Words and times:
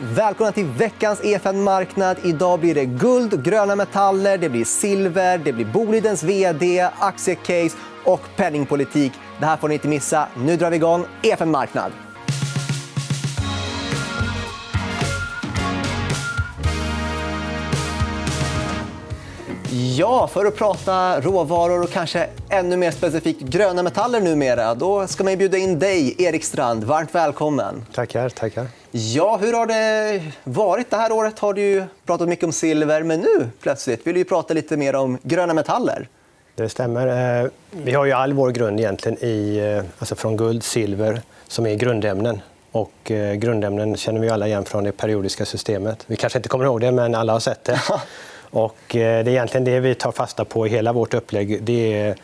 Välkomna 0.00 0.52
till 0.52 0.64
veckans 0.64 1.24
EFN-marknad. 1.24 2.16
Idag 2.22 2.60
blir 2.60 2.74
det 2.74 2.84
guld, 2.84 3.44
gröna 3.44 3.76
metaller, 3.76 4.38
det 4.38 4.48
blir 4.48 4.64
silver, 4.64 5.38
det 5.38 5.52
blir 5.52 5.64
Bolidens 5.64 6.22
vd, 6.22 6.90
aktiecase 6.98 7.76
och 8.04 8.20
penningpolitik. 8.36 9.12
Det 9.40 9.46
här 9.46 9.56
får 9.56 9.68
ni 9.68 9.74
inte 9.74 9.88
missa. 9.88 10.28
Nu 10.36 10.56
drar 10.56 10.70
vi 10.70 10.76
igång 10.76 11.04
EFN-marknad. 11.22 11.92
Ja, 19.78 20.26
för 20.26 20.44
att 20.46 20.56
prata 20.56 21.20
råvaror 21.20 21.82
och 21.82 21.90
kanske 21.90 22.28
ännu 22.48 22.76
mer 22.76 22.90
specifikt 22.90 23.40
gröna 23.40 23.82
metaller 23.82 24.20
numera, 24.20 24.74
då 24.74 25.06
ska 25.06 25.24
man 25.24 25.38
bjuda 25.38 25.58
in 25.58 25.78
dig, 25.78 26.14
Erik 26.22 26.44
Strand. 26.44 26.84
Varmt 26.84 27.14
välkommen. 27.14 27.86
Tackar. 27.94 28.28
tackar. 28.28 28.66
Ja, 28.90 29.36
hur 29.36 29.52
har 29.52 29.66
det 29.66 30.22
varit? 30.44 30.90
Det 30.90 30.96
här 30.96 31.12
året 31.12 31.38
har 31.38 31.54
du 31.54 31.84
pratat 32.06 32.28
mycket 32.28 32.44
om 32.44 32.52
silver, 32.52 33.02
men 33.02 33.20
nu 33.20 33.48
plötsligt 33.62 34.06
vill 34.06 34.14
du 34.14 34.24
prata 34.24 34.54
lite 34.54 34.76
mer 34.76 34.94
om 34.94 35.18
gröna 35.22 35.54
metaller. 35.54 36.08
Det 36.54 36.68
stämmer. 36.68 37.40
Eh, 37.42 37.50
vi 37.70 37.94
har 37.94 38.04
ju 38.04 38.12
all 38.12 38.32
vår 38.32 38.50
grund 38.50 38.80
egentligen 38.80 39.24
i, 39.24 39.56
eh, 39.56 39.84
alltså 39.98 40.14
från 40.14 40.36
guld, 40.36 40.62
silver, 40.62 41.22
som 41.48 41.66
är 41.66 41.74
grundämnen. 41.74 42.40
Och 42.72 43.10
eh, 43.10 43.34
grundämnen 43.34 43.96
känner 43.96 44.20
vi 44.20 44.30
alla 44.30 44.46
igen 44.46 44.64
från 44.64 44.84
det 44.84 44.92
periodiska 44.92 45.44
systemet. 45.44 46.04
Vi 46.06 46.16
kanske 46.16 46.38
inte 46.38 46.48
kommer 46.48 46.64
ihåg 46.64 46.80
det, 46.80 46.92
men 46.92 47.14
alla 47.14 47.32
har 47.32 47.40
sett 47.40 47.64
det. 47.64 47.80
Och 48.50 48.76
det 48.88 49.02
är 49.02 49.28
egentligen 49.28 49.64
det 49.64 49.80
vi 49.80 49.94
tar 49.94 50.12
fasta 50.12 50.44
på 50.44 50.66
i 50.66 50.70
hela 50.70 50.92
vårt 50.92 51.14
upplägg. 51.14 51.62
Det 51.62 51.92
är 51.92 52.16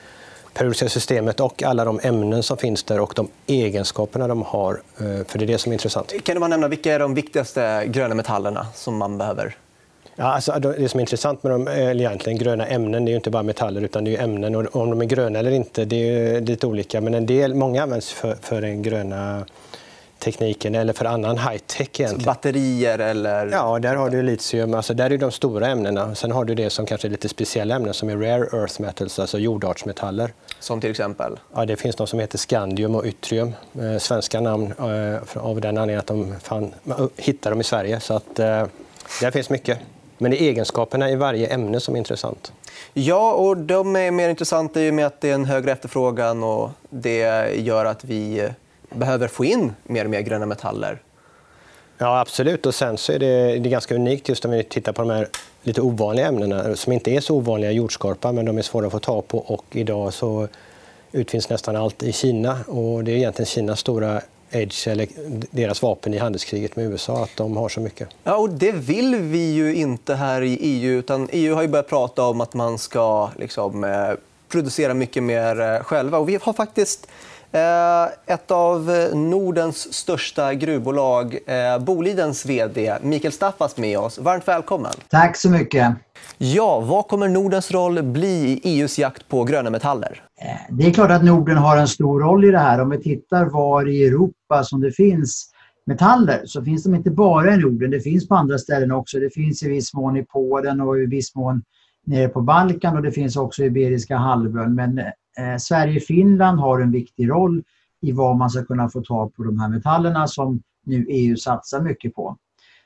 periodiska 0.55 0.88
systemet 0.88 1.41
och 1.41 1.62
alla 1.62 1.84
de 1.84 2.01
ämnen 2.02 2.42
som 2.42 2.56
finns 2.56 2.82
där 2.82 3.01
och 3.01 3.12
de 3.16 3.28
egenskaperna 3.46 4.29
de 4.29 4.42
har. 4.42 4.82
För 4.96 5.38
det 5.38 5.45
är 5.45 5.46
det 5.46 5.59
som 5.59 5.73
är 5.73 5.74
intressant. 5.74 6.24
Kan 6.24 6.34
du 6.34 6.41
bara 6.41 6.48
nämna 6.48 6.68
vilka 6.68 6.95
är 6.95 6.98
de 6.98 7.15
viktigaste 7.15 7.82
gröna 7.87 8.15
metallerna 8.15 8.66
som 8.74 8.96
man 8.96 9.18
behöver? 9.18 9.56
Ja, 10.16 10.24
alltså, 10.24 10.52
det 10.52 10.88
som 10.88 10.98
är 10.98 11.02
intressant 11.02 11.43
med 11.43 11.52
de 11.52 11.68
egentligen 11.68 12.38
gröna 12.38 12.66
ämnen 12.66 13.04
det 13.04 13.13
är 13.13 13.16
inte 13.16 13.30
bara 13.30 13.43
metaller 13.43 13.80
utan 13.80 14.04
det 14.04 14.16
är 14.16 14.23
ämnen. 14.23 14.54
Och 14.54 14.76
om 14.76 14.91
de 14.91 15.01
är 15.01 15.04
gröna 15.04 15.38
eller 15.38 15.51
inte 15.51 15.85
det 15.85 15.96
är 15.96 16.41
lite 16.41 16.66
olika. 16.66 17.01
Men 17.01 17.15
en 17.15 17.26
del, 17.26 17.54
många 17.54 17.82
används 17.82 18.13
för, 18.13 18.37
för 18.41 18.60
den 18.60 18.82
gröna 18.82 19.46
tekniken 20.24 20.74
eller 20.74 20.92
för 20.92 21.04
annan 21.04 21.38
high-tech. 21.38 22.24
Batterier 22.24 22.98
eller... 22.98 23.46
Ja, 23.52 23.78
där 23.78 23.96
har 23.96 24.10
du 24.10 24.22
litium. 24.22 24.74
Alltså, 24.74 24.94
där 24.94 25.12
är 25.12 25.18
de 25.18 25.30
stora 25.32 25.66
ämnena. 25.66 26.14
Sen 26.14 26.32
har 26.32 26.44
du 26.44 26.54
det 26.54 26.70
som 26.70 26.86
kanske 26.86 27.08
är 27.08 27.10
lite 27.10 27.28
speciella 27.28 27.74
ämnen 27.74 27.94
som 27.94 28.08
är 28.08 28.16
rare 28.16 28.60
earth 28.60 28.80
metals, 28.80 29.18
alltså 29.18 29.38
jordartsmetaller. 29.38 30.32
Som 30.60 30.80
till 30.80 30.90
exempel? 30.90 31.38
Ja, 31.54 31.64
det 31.64 31.76
finns 31.76 31.96
de 31.96 32.06
som 32.06 32.18
heter 32.18 32.38
scandium 32.38 32.95
och 32.95 33.04
yttrium. 33.04 33.52
Eh, 33.80 33.98
svenska 33.98 34.40
namn 34.40 34.74
eh, 34.78 35.45
av 35.45 35.60
den 35.60 35.78
anledningen 35.78 35.98
att 35.98 36.06
de 36.06 36.34
fann, 36.40 36.74
hittade 37.16 37.52
dem 37.52 37.60
i 37.60 37.64
Sverige. 37.64 38.00
Så 38.00 38.14
att, 38.14 38.38
eh, 38.38 38.66
där 39.20 39.30
finns 39.30 39.50
mycket. 39.50 39.78
Men 40.18 40.30
det 40.30 40.42
är 40.42 40.48
egenskaperna 40.48 41.10
i 41.10 41.16
varje 41.16 41.46
ämne 41.46 41.80
som 41.80 41.95
är 41.95 41.98
intressant. 41.98 42.52
Ja, 42.92 43.32
och 43.32 43.56
de 43.56 43.96
är 43.96 44.10
mer 44.10 44.28
intressanta 44.28 44.80
i 44.80 44.90
och 44.90 44.95
med 44.95 45.06
att 45.06 45.20
det 45.20 45.30
är 45.30 45.34
en 45.34 45.45
högre 45.45 45.72
efterfrågan 45.72 46.45
och 46.45 46.70
det 46.90 47.54
gör 47.56 47.84
att 47.84 48.04
vi 48.04 48.48
behöver 48.95 49.28
få 49.28 49.45
in 49.45 49.73
mer 49.84 50.04
och 50.04 50.10
mer 50.10 50.20
gröna 50.20 50.46
metaller. 50.46 50.98
Ja, 51.98 52.20
absolut. 52.20 52.66
Och 52.66 52.74
sen 52.74 52.98
så 52.98 53.12
är 53.12 53.18
det, 53.18 53.26
det 53.26 53.68
är 53.68 53.70
ganska 53.70 53.95
unikt 53.95 54.28
just 54.28 54.45
om 54.45 54.51
vi 54.51 54.62
tittar 54.62 54.92
på 54.92 55.02
de 55.02 55.10
här 55.10 55.28
lite 55.62 55.80
ovanliga 55.80 56.26
ämnena 56.26 56.76
som 56.76 56.92
inte 56.92 57.10
är 57.10 57.20
så 57.20 57.36
ovanliga 57.36 57.70
i 57.70 57.74
jordskorpa, 57.74 58.32
men 58.32 58.45
de 58.45 58.59
är 58.59 58.62
svåra 58.62 58.86
att 58.86 58.92
få 58.92 58.98
tag 58.98 59.28
på. 59.28 59.38
Och 59.38 59.64
idag 59.73 60.14
så 60.14 60.48
utvinns 61.12 61.48
nästan 61.48 61.76
allt 61.76 62.02
i 62.02 62.12
Kina. 62.12 62.59
Och 62.66 63.04
det 63.04 63.12
är 63.12 63.16
egentligen 63.16 63.46
Kinas 63.46 63.80
stora 63.80 64.20
edge, 64.50 64.88
eller 64.88 65.08
deras 65.50 65.82
vapen 65.82 66.14
i 66.14 66.19
handelskriget 66.19 66.76
med 66.76 66.86
USA, 66.86 67.22
att 67.22 67.36
de 67.36 67.56
har 67.56 67.69
så 67.69 67.81
mycket. 67.81 68.08
Ja, 68.25 68.36
och 68.36 68.50
det 68.50 68.72
vill 68.72 69.16
vi 69.16 69.53
ju 69.53 69.75
inte 69.75 70.14
här 70.14 70.42
i 70.42 70.58
EU. 70.60 70.98
Utan 70.98 71.28
EU 71.32 71.54
har 71.54 71.62
ju 71.62 71.69
börjat 71.69 71.88
prata 71.88 72.22
om 72.22 72.41
att 72.41 72.54
man 72.54 72.78
ska 72.78 73.31
liksom, 73.38 73.84
eh, 73.84 74.10
producera 74.48 74.94
mycket 74.94 75.22
mer 75.22 75.60
eh, 75.60 75.82
själva. 75.82 76.19
Och 76.19 76.28
vi 76.28 76.38
har 76.42 76.52
faktiskt 76.52 77.06
ett 78.26 78.50
av 78.50 78.91
Nordens 79.15 79.94
största 79.94 80.54
gruvbolag, 80.54 81.38
Bolidens 81.81 82.47
vd 82.47 82.94
Mikael 83.03 83.32
Staffas 83.32 83.76
med 83.76 83.98
oss. 83.98 84.19
Varmt 84.19 84.48
välkommen. 84.48 84.92
Tack 85.09 85.37
så 85.37 85.50
mycket. 85.50 85.97
Ja, 86.38 86.81
vad 86.81 87.09
kommer 87.09 87.28
Nordens 87.28 87.70
roll 87.70 88.03
bli 88.03 88.28
i 88.28 88.60
EUs 88.64 88.98
jakt 88.98 89.28
på 89.28 89.44
gröna 89.44 89.70
metaller? 89.70 90.22
Eh, 90.41 90.75
det 90.76 90.87
är 90.87 90.93
klart 90.93 91.10
att 91.10 91.25
Norden 91.25 91.56
har 91.56 91.76
en 91.76 91.88
stor 91.88 92.20
roll 92.20 92.44
i 92.44 92.50
det 92.50 92.59
här. 92.59 92.81
Om 92.81 92.91
vi 92.91 93.03
tittar 93.03 93.44
var 93.44 93.88
i 93.88 94.06
Europa 94.06 94.64
som 94.64 94.81
det 94.81 94.93
finns 94.93 95.50
metaller 95.87 96.43
så 96.44 96.64
finns 96.64 96.84
de 96.84 96.94
inte 96.94 97.10
bara 97.10 97.54
i 97.54 97.56
Norden, 97.56 97.91
det 97.91 98.00
finns 98.00 98.28
på 98.28 98.34
andra 98.34 98.59
ställen 98.59 98.93
också. 98.93 99.19
Det 99.19 99.31
finns 99.34 99.62
i 99.62 99.69
viss 99.69 99.94
mån 99.94 100.16
i 100.16 100.22
Polen 100.22 100.81
och 100.81 100.98
i 100.98 101.06
viss 101.06 101.34
mån 101.34 101.62
nere 102.06 102.28
på 102.28 102.41
Balkan 102.41 102.97
och 102.97 103.03
det 103.03 103.12
finns 103.12 103.37
också 103.37 103.62
i 103.62 103.66
Iberiska 103.66 104.16
halvön. 104.16 104.75
Men 104.75 105.00
eh, 105.38 105.56
Sverige 105.58 105.96
och 105.96 106.02
Finland 106.02 106.60
har 106.60 106.80
en 106.80 106.90
viktig 106.90 107.30
roll 107.30 107.62
i 108.00 108.12
vad 108.12 108.36
man 108.36 108.50
ska 108.50 108.64
kunna 108.64 108.88
få 108.88 109.02
tag 109.02 109.34
på 109.34 109.44
de 109.44 109.60
här 109.60 109.68
metallerna 109.68 110.26
som 110.26 110.62
nu 110.86 111.06
EU 111.08 111.36
satsar 111.36 111.80
mycket 111.80 112.14
på. 112.14 112.36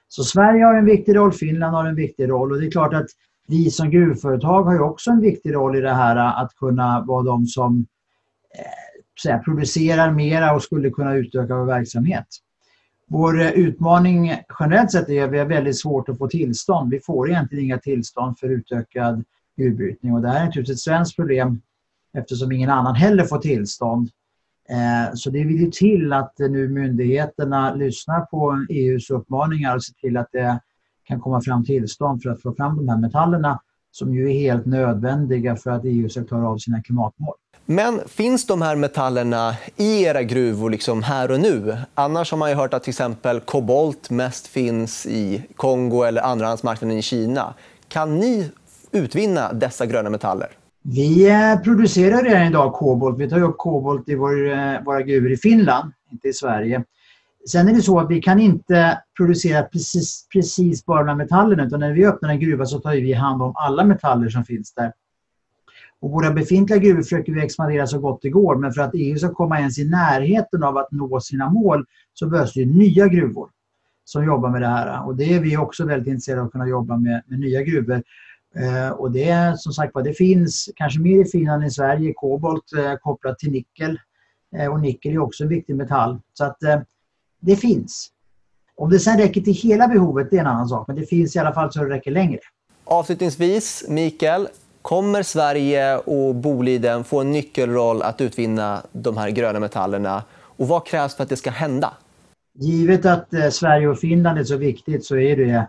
Så 0.09 0.25
Sverige 0.25 0.65
har 0.65 0.75
en 0.75 0.85
viktig 0.85 1.17
roll, 1.17 1.33
Finland 1.33 1.77
har 1.77 1.87
en 1.87 1.95
viktig 1.95 2.29
roll 2.29 2.53
och 2.53 2.61
det 2.61 2.67
är 2.67 2.71
klart 2.71 2.95
att 2.95 3.07
vi 3.49 3.71
som 3.71 3.91
gruvföretag 3.91 4.63
har 4.63 4.73
ju 4.73 4.81
också 4.81 5.11
en 5.11 5.21
viktig 5.21 5.55
roll 5.55 5.77
i 5.77 5.81
det 5.81 5.95
här 5.95 6.43
att 6.43 6.57
kunna 6.57 7.05
vara 7.07 7.23
de 7.23 7.47
som 7.47 7.87
eh, 9.29 9.41
producerar 9.41 10.13
mera 10.13 10.55
och 10.55 10.63
skulle 10.63 10.91
kunna 10.91 11.15
utöka 11.15 11.57
vår 11.57 11.65
verksamhet. 11.65 12.27
Vår 13.07 13.41
eh, 13.41 13.51
utmaning 13.51 14.33
generellt 14.61 14.93
sett 14.93 15.09
är 15.09 15.25
att 15.25 15.31
vi 15.31 15.39
har 15.39 15.47
väldigt 15.47 15.79
svårt 15.79 16.09
att 16.09 16.19
få 16.19 16.29
tillstånd. 16.29 16.91
Vi 16.91 17.01
får 17.01 17.31
egentligen 17.31 17.65
inga 17.65 17.79
tillstånd 17.79 18.39
för 18.39 18.49
utökad 18.49 19.25
gruvbrytning 19.57 20.15
och 20.15 20.23
det 20.23 20.29
här 20.29 20.41
är 20.41 20.45
naturligtvis 20.45 20.77
ett 20.77 20.81
svenskt 20.81 21.17
problem 21.17 21.61
eftersom 22.15 22.53
ingen 22.53 22.71
annan 22.71 22.95
heller 22.95 23.25
får 23.25 23.39
tillstånd. 23.39 24.11
Eh, 24.69 25.15
så 25.15 25.31
det 25.31 25.45
vill 25.45 25.61
ju 25.61 25.71
till 25.71 26.13
att 26.13 26.35
nu 26.39 26.69
myndigheterna 26.69 27.75
lyssnar 27.75 28.21
på 28.21 28.67
EUs 28.71 29.11
uppmaningar 29.11 29.77
och 29.77 29.85
ser 29.85 29.95
till 29.95 30.17
att 30.17 30.29
det 30.33 30.61
kan 31.05 31.21
komma 31.21 31.41
fram 31.41 31.65
tillstånd 31.65 32.23
för 32.23 32.31
att 32.31 32.43
få 32.43 32.55
fram 32.55 32.77
de 32.77 32.89
här 32.89 32.99
metallerna 32.99 33.61
som 33.91 34.15
ju 34.15 34.31
är 34.31 34.41
helt 34.41 34.67
nödvändiga 34.67 35.57
för 35.57 35.71
att 35.71 35.85
EU 35.85 36.09
ska 36.09 36.25
klara 36.25 36.49
av 36.49 36.59
sina 36.59 36.83
klimatmål. 36.83 37.35
Men 37.67 38.01
finns 38.07 38.47
de 38.47 38.63
här 38.63 38.77
metallerna 38.77 39.57
i 39.77 40.03
era 40.03 40.23
gruvor 40.23 40.71
liksom 40.71 41.03
här 41.03 41.31
och 41.31 41.41
nu? 41.41 41.77
Annars 41.95 42.31
har 42.31 42.39
man 42.39 42.55
hört 42.57 42.75
att 42.75 42.83
till 42.83 42.91
exempel 42.91 43.41
kobolt 43.41 44.11
mest 44.11 44.47
finns 44.47 45.07
i 45.07 45.43
Kongo 45.57 46.03
eller 46.03 46.23
andrahandsmarknaden 46.23 46.99
i 46.99 47.03
Kina. 47.03 47.55
Kan 47.89 48.19
ni 48.19 48.51
utvinna 48.93 49.53
dessa 49.53 49.87
gröna 49.87 50.11
metaller? 50.11 50.49
Vi 50.83 51.31
eh, 51.31 51.61
producerar 51.63 52.23
redan 52.23 52.47
idag 52.47 52.73
kobolt. 52.73 53.19
Vi 53.19 53.31
tar 53.31 53.43
upp 53.43 53.59
kobolt 53.59 54.09
i 54.09 54.15
vår, 54.15 54.51
eh, 54.51 54.85
våra 54.85 55.03
gruvor 55.03 55.33
i 55.33 55.37
Finland, 55.37 55.93
inte 56.13 56.29
i 56.29 56.33
Sverige. 56.33 56.85
Sen 57.51 57.69
är 57.69 57.73
det 57.73 57.83
så 57.83 57.99
att 57.99 58.11
vi 58.11 58.21
kan 58.21 58.41
inte 58.41 59.01
producera 59.17 59.63
precis, 59.63 60.29
precis 60.33 60.87
bara 60.87 61.01
de 61.01 61.09
här 61.09 61.17
metallerna 61.17 61.67
utan 61.67 61.81
när 61.81 61.93
vi 61.93 62.07
öppnar 62.07 62.29
en 62.29 62.41
gruva 62.41 62.67
så 62.67 62.81
tar 62.81 62.93
vi 62.93 63.13
hand 63.13 63.43
om 63.43 63.53
alla 63.57 63.85
metaller 63.85 64.29
som 64.29 64.45
finns 64.45 64.75
där. 64.75 64.93
Och 66.01 66.11
våra 66.11 66.31
befintliga 66.33 66.79
gruvor 66.79 67.03
försöker 67.03 67.33
vi 67.33 67.43
expandera 67.43 67.87
så 67.87 67.99
gott 67.99 68.23
det 68.23 68.31
går 68.31 68.57
men 68.57 68.73
för 68.73 68.83
att 68.83 68.91
EU 68.95 69.19
ska 69.19 69.35
komma 69.35 69.59
ens 69.59 69.79
i 69.79 69.89
närheten 69.89 70.63
av 70.63 70.77
att 70.77 70.93
nå 70.93 71.21
sina 71.21 71.51
mål 71.51 71.87
så 72.15 72.27
behövs 72.27 72.53
det 72.53 72.67
nya 72.67 73.09
gruvor 73.09 73.51
som 74.05 74.25
jobbar 74.25 74.51
med 74.51 74.63
det 74.63 74.69
här. 74.69 75.07
Och 75.07 75.17
det 75.17 75.35
är 75.35 75.41
vi 75.41 75.57
också 75.57 75.87
väldigt 75.87 76.09
intresserade 76.09 76.41
av 76.41 76.47
att 76.47 76.53
kunna 76.53 76.69
jobba 76.69 76.97
med, 76.97 77.23
med 77.27 77.39
nya 77.39 77.63
gruvor. 77.63 78.03
Eh, 78.59 78.91
och 78.91 79.11
det 79.11 79.61
som 79.61 79.73
sagt 79.73 79.93
det 80.05 80.13
finns 80.13 80.69
kanske 80.77 81.01
mer 81.01 81.21
i 81.21 81.25
Finland 81.25 81.63
än 81.63 81.69
i 81.69 81.71
Sverige, 81.71 82.13
kobolt 82.17 82.73
eh, 82.79 82.95
kopplat 82.95 83.39
till 83.39 83.51
nickel. 83.51 83.99
Eh, 84.57 84.73
och 84.73 84.81
nickel 84.81 85.13
är 85.13 85.19
också 85.19 85.43
en 85.43 85.49
viktig 85.49 85.77
metall. 85.77 86.21
Så 86.33 86.45
att 86.45 86.59
det 87.41 87.57
finns. 87.57 88.09
Om 88.77 88.91
det 88.91 88.99
sen 88.99 89.19
räcker 89.19 89.41
till 89.41 89.55
hela 89.55 89.89
behovet, 89.89 90.29
det 90.31 90.37
är 90.37 90.41
en 90.41 90.47
annan 90.47 90.69
sak. 90.69 90.87
Men 90.87 90.97
det 90.97 91.07
finns 91.07 91.37
i 91.37 91.39
alla 91.39 91.53
fall 91.53 91.73
så 91.73 91.85
det 91.85 91.91
räcker 91.91 92.11
längre. 92.11 92.41
Avslutningsvis, 92.85 93.85
Mikael. 93.89 94.49
Kommer 94.83 95.23
Sverige 95.23 95.99
och 95.99 96.35
Boliden 96.35 97.05
få 97.05 97.21
en 97.21 97.33
nyckelroll 97.33 98.03
att 98.03 98.21
utvinna 98.21 98.83
de 98.93 99.17
här 99.17 99.31
gröna 99.31 99.61
metallerna? 99.61 100.23
Och 100.35 100.69
vad 100.69 100.87
krävs 100.87 101.15
för 101.15 101.23
att 101.23 101.29
det 101.29 101.37
ska 101.37 101.51
hända? 101.51 101.93
Givet 102.55 103.07
att 103.07 103.29
Sverige 103.51 103.89
och 103.89 103.99
Finland 103.99 104.39
är 104.39 104.45
så 104.45 104.57
viktigt 104.57 105.05
så 105.05 105.17
är 105.17 105.37
det 105.37 105.67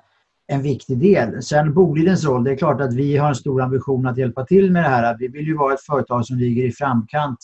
en 0.51 0.61
viktig 0.61 0.97
del. 0.97 1.43
Sen 1.43 1.73
Bolidens 1.73 2.25
roll, 2.25 2.43
det 2.43 2.51
är 2.51 2.55
klart 2.55 2.81
att 2.81 2.93
vi 2.93 3.17
har 3.17 3.29
en 3.29 3.35
stor 3.35 3.61
ambition 3.61 4.07
att 4.07 4.17
hjälpa 4.17 4.45
till 4.45 4.71
med 4.71 4.83
det 4.83 4.89
här. 4.89 5.17
Vi 5.19 5.27
vill 5.27 5.47
ju 5.47 5.57
vara 5.57 5.73
ett 5.73 5.81
företag 5.81 6.25
som 6.25 6.37
ligger 6.37 6.63
i 6.63 6.71
framkant 6.71 7.37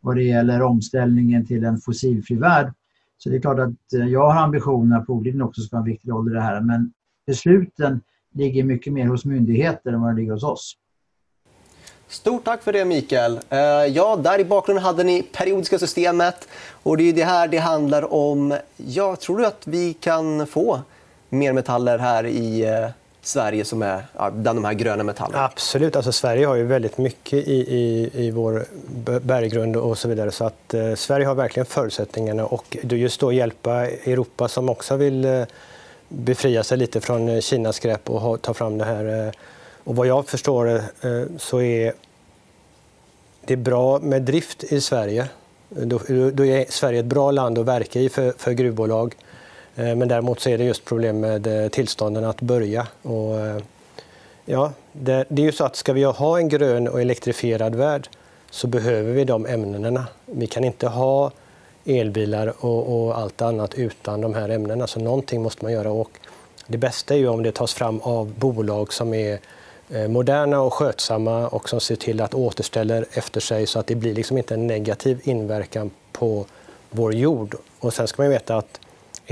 vad 0.00 0.16
det 0.16 0.22
gäller 0.22 0.62
omställningen 0.62 1.46
till 1.46 1.64
en 1.64 1.78
fossilfri 1.78 2.36
värld. 2.36 2.72
Så 3.18 3.28
det 3.28 3.36
är 3.36 3.40
klart 3.40 3.58
att 3.58 3.92
eh, 3.94 4.06
jag 4.06 4.30
har 4.30 4.42
ambitionen 4.42 4.92
att 4.92 5.06
Boliden 5.06 5.42
också 5.42 5.60
ska 5.60 5.76
ha 5.76 5.80
en 5.80 5.90
viktig 5.90 6.10
roll 6.10 6.30
i 6.30 6.34
det 6.34 6.40
här. 6.40 6.60
Men 6.60 6.92
besluten 7.26 8.00
ligger 8.34 8.64
mycket 8.64 8.92
mer 8.92 9.06
hos 9.06 9.24
myndigheter 9.24 9.92
än 9.92 10.00
vad 10.00 10.10
de 10.10 10.16
ligger 10.16 10.32
hos 10.32 10.44
oss. 10.44 10.76
Stort 12.08 12.44
tack 12.44 12.62
för 12.62 12.72
det, 12.72 12.84
Mikael. 12.84 13.40
Eh, 13.48 13.58
ja, 13.94 14.16
där 14.16 14.38
i 14.38 14.44
bakgrunden 14.44 14.84
hade 14.84 15.04
ni 15.04 15.22
periodiska 15.22 15.78
systemet. 15.78 16.48
och 16.82 16.96
Det 16.96 17.02
är 17.08 17.12
det 17.12 17.24
här 17.24 17.48
det 17.48 17.58
handlar 17.58 18.12
om. 18.12 18.58
Ja, 18.76 19.16
tror 19.16 19.38
du 19.38 19.46
att 19.46 19.66
vi 19.66 19.92
kan 19.92 20.46
få 20.46 20.80
mer 21.32 21.52
metaller 21.52 21.98
här 21.98 22.26
i 22.26 22.64
eh, 22.64 22.88
Sverige 23.22 23.64
som 23.64 23.82
är 23.82 24.04
ja, 24.16 24.30
bland 24.30 24.58
de 24.58 24.64
här 24.64 24.72
gröna 24.72 25.04
metallerna? 25.04 25.44
Absolut. 25.44 25.96
Alltså, 25.96 26.12
Sverige 26.12 26.46
har 26.46 26.54
ju 26.54 26.64
väldigt 26.64 26.98
mycket 26.98 27.48
i, 27.48 27.74
i, 27.74 28.10
i 28.12 28.30
vår 28.30 28.64
berggrund 29.20 29.76
och 29.76 29.98
så 29.98 30.08
vidare. 30.08 30.30
Så 30.30 30.44
att, 30.44 30.74
eh, 30.74 30.94
Sverige 30.94 31.26
har 31.26 31.34
verkligen 31.34 31.66
förutsättningarna 31.66 32.46
och 32.46 32.76
just 32.82 33.20
då 33.20 33.32
hjälpa 33.32 33.86
Europa 33.86 34.48
som 34.48 34.68
också 34.68 34.96
vill 34.96 35.24
eh, 35.24 35.44
befria 36.08 36.64
sig 36.64 36.78
lite 36.78 37.00
från 37.00 37.28
eh, 37.28 37.40
Kinas 37.40 37.78
grepp 37.78 38.10
och 38.10 38.20
ha, 38.20 38.36
ta 38.36 38.54
fram 38.54 38.78
det 38.78 38.84
här. 38.84 39.26
Eh, 39.26 39.32
och 39.84 39.96
vad 39.96 40.06
jag 40.06 40.28
förstår 40.28 40.68
eh, 40.68 40.80
så 41.38 41.60
är 41.60 41.92
det 43.44 43.56
bra 43.56 43.98
med 43.98 44.22
drift 44.22 44.64
i 44.64 44.80
Sverige. 44.80 45.28
Då, 45.68 46.00
då 46.32 46.46
är 46.46 46.66
Sverige 46.68 47.00
ett 47.00 47.06
bra 47.06 47.30
land 47.30 47.58
att 47.58 47.66
verka 47.66 48.00
i 48.00 48.08
för, 48.08 48.32
för 48.38 48.52
gruvbolag. 48.52 49.14
Eh, 49.76 49.96
men 49.96 50.08
däremot 50.08 50.40
så 50.40 50.50
är 50.50 50.58
det 50.58 50.64
just 50.64 50.84
problem 50.84 51.20
med 51.20 51.64
eh, 51.64 51.68
tillstånden 51.68 52.24
att 52.24 52.40
börja. 52.40 52.86
Och, 53.02 53.40
eh, 53.40 53.62
ja, 54.44 54.72
det, 54.92 55.24
det, 55.28 55.42
är 55.42 55.46
ju 55.46 55.52
så 55.52 55.64
att 55.64 55.76
ska 55.76 55.92
vi 55.92 56.04
ha 56.04 56.38
en 56.38 56.48
grön 56.48 56.88
och 56.88 57.00
elektrifierad 57.00 57.74
värld 57.74 58.08
så 58.50 58.66
behöver 58.66 59.12
vi 59.12 59.24
de 59.24 59.46
ämnena. 59.46 60.06
Vi 60.26 60.46
kan 60.46 60.64
inte 60.64 60.88
ha 60.88 61.30
elbilar 61.84 62.64
och, 62.64 63.04
och, 63.04 63.18
allt 63.18 63.42
annat 63.42 63.74
utan 63.74 64.20
de 64.20 64.34
här 64.34 64.48
ämnena. 64.48 64.86
Så 64.86 65.00
någonting 65.00 65.42
måste 65.42 65.64
man 65.64 65.72
göra. 65.72 65.90
Och 65.90 66.10
det 66.66 66.78
bästa 66.78 67.14
är 67.14 67.18
ju 67.18 67.28
om 67.28 67.42
det 67.42 67.52
tas 67.52 67.74
fram 67.74 68.00
av 68.00 68.32
bolag 68.38 68.92
som 68.92 69.14
är 69.14 69.38
moderna 70.08 70.60
och 70.60 70.74
skötsamma 70.74 71.48
och 71.48 71.68
som 71.68 71.80
ser 71.80 71.96
till 71.96 72.20
att 72.20 72.34
återställa 72.34 73.02
efter 73.12 73.40
sig 73.40 73.66
så 73.66 73.78
att 73.78 73.86
det 73.86 73.94
blir 73.94 74.14
liksom 74.14 74.38
inte 74.38 74.54
en 74.54 74.66
negativ 74.66 75.20
inverkan 75.24 75.90
på 76.12 76.44
vår 76.90 77.14
jord. 77.14 77.54
Och 77.80 77.94
sen 77.94 78.08
ska 78.08 78.22
man 78.22 78.30
veta 78.30 78.56
att 78.56 78.80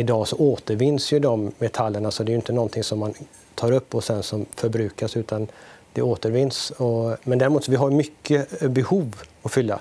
idag 0.00 0.29
så 0.29 0.37
återvinns 0.37 1.12
ju 1.12 1.19
de 1.19 1.52
metallerna 1.58 2.11
så 2.11 2.23
det 2.23 2.32
är 2.32 2.37
inte 2.37 2.52
någonting 2.52 2.85
som 2.85 2.99
man 2.99 3.14
tar 3.55 3.73
upp 3.73 3.94
och 3.94 4.05
sen 4.05 4.23
som 4.23 4.47
förbrukas 4.56 5.17
utan 5.17 5.47
det 5.93 6.02
återvinns. 6.02 6.70
Och, 6.70 7.17
men 7.25 7.38
däremot 7.38 7.64
så 7.64 7.70
vi 7.70 7.76
har 7.76 7.91
mycket 7.91 8.61
behov 8.61 9.17
att 9.43 9.52
fylla 9.52 9.81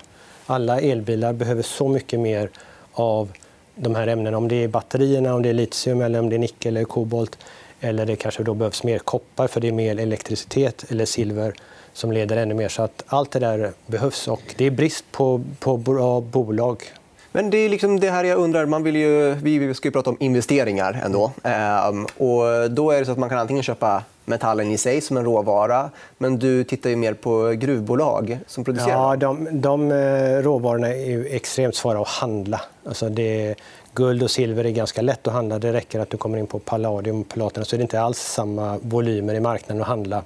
alla 0.50 0.80
elbilar 0.80 1.32
behöver 1.32 1.62
så 1.62 1.88
mycket 1.88 2.20
mer 2.20 2.50
av 2.92 3.28
de 3.74 3.94
här 3.94 4.06
ämnena. 4.06 4.36
Om 4.36 4.48
det 4.48 4.64
är 4.64 4.68
batterierna, 4.68 5.34
om 5.34 5.42
det 5.42 5.48
är 5.48 5.52
litium, 5.52 6.00
eller 6.00 6.18
om 6.18 6.28
det 6.28 6.36
är 6.36 6.38
nickel 6.38 6.76
eller 6.76 6.84
kobolt. 6.84 7.38
Eller 7.80 8.06
det 8.06 8.16
kanske 8.16 8.42
då 8.42 8.54
behövs 8.54 8.82
mer 8.82 8.98
koppar 8.98 9.46
för 9.46 9.60
det 9.60 9.68
är 9.68 9.72
mer 9.72 9.98
elektricitet 9.98 10.84
eller 10.88 11.04
silver 11.04 11.54
som 11.92 12.12
leder 12.12 12.36
ännu 12.36 12.54
mer. 12.54 12.68
Så 12.68 12.82
att 12.82 13.02
allt 13.06 13.30
det 13.30 13.38
där 13.38 13.72
behövs 13.86 14.28
och 14.28 14.54
det 14.56 14.64
är 14.64 14.70
brist 14.70 15.04
på, 15.12 15.42
på 15.58 15.76
bra 15.76 16.20
bolag. 16.20 16.82
Men 17.32 17.50
det 17.50 17.58
är 17.58 17.68
liksom 17.68 18.00
det 18.00 18.10
här 18.10 18.24
jag 18.24 18.38
undrar. 18.38 18.66
Man 18.66 18.82
vill 18.82 18.96
ju, 18.96 19.34
vi 19.34 19.74
ska 19.74 19.88
ju 19.88 19.92
prata 19.92 20.10
om 20.10 20.16
investeringar 20.20 21.00
ändå. 21.04 21.32
Ehm, 21.42 22.04
och 22.04 22.70
då 22.70 22.90
är 22.90 22.98
det 22.98 23.04
så 23.06 23.12
att 23.12 23.18
man 23.18 23.28
kan 23.28 23.38
antingen 23.38 23.62
köpa 23.62 24.02
metallen 24.24 24.70
i 24.70 24.78
sig 24.78 25.00
som 25.00 25.16
en 25.16 25.24
råvara. 25.24 25.90
Men 26.18 26.38
du 26.38 26.64
tittar 26.64 26.90
ju 26.90 26.96
mer 26.96 27.14
på 27.14 27.48
gruvbolag 27.50 28.38
som 28.46 28.64
producerar. 28.64 28.90
Ja, 28.90 29.16
de, 29.16 29.48
de 29.60 29.92
eh, 29.92 30.42
råvarorna 30.42 30.88
är 30.88 31.10
ju 31.10 31.26
extremt 31.26 31.74
svåra 31.74 32.00
att 32.00 32.08
handla. 32.08 32.60
Alltså 32.84 33.08
det, 33.08 33.54
guld 33.94 34.22
och 34.22 34.30
silver 34.30 34.66
är 34.66 34.70
ganska 34.70 35.02
lätt 35.02 35.26
att 35.26 35.34
handla. 35.34 35.58
Det 35.58 35.72
räcker 35.72 36.00
att 36.00 36.10
du 36.10 36.16
kommer 36.16 36.38
in 36.38 36.46
på 36.46 36.58
palladium 36.58 37.20
och 37.20 37.28
platina 37.28 37.64
så 37.64 37.76
är 37.76 37.78
det 37.78 37.82
inte 37.82 38.00
alls 38.00 38.18
samma 38.18 38.78
volymer 38.82 39.34
i 39.34 39.40
marknaden 39.40 39.82
att 39.82 39.88
handla. 39.88 40.22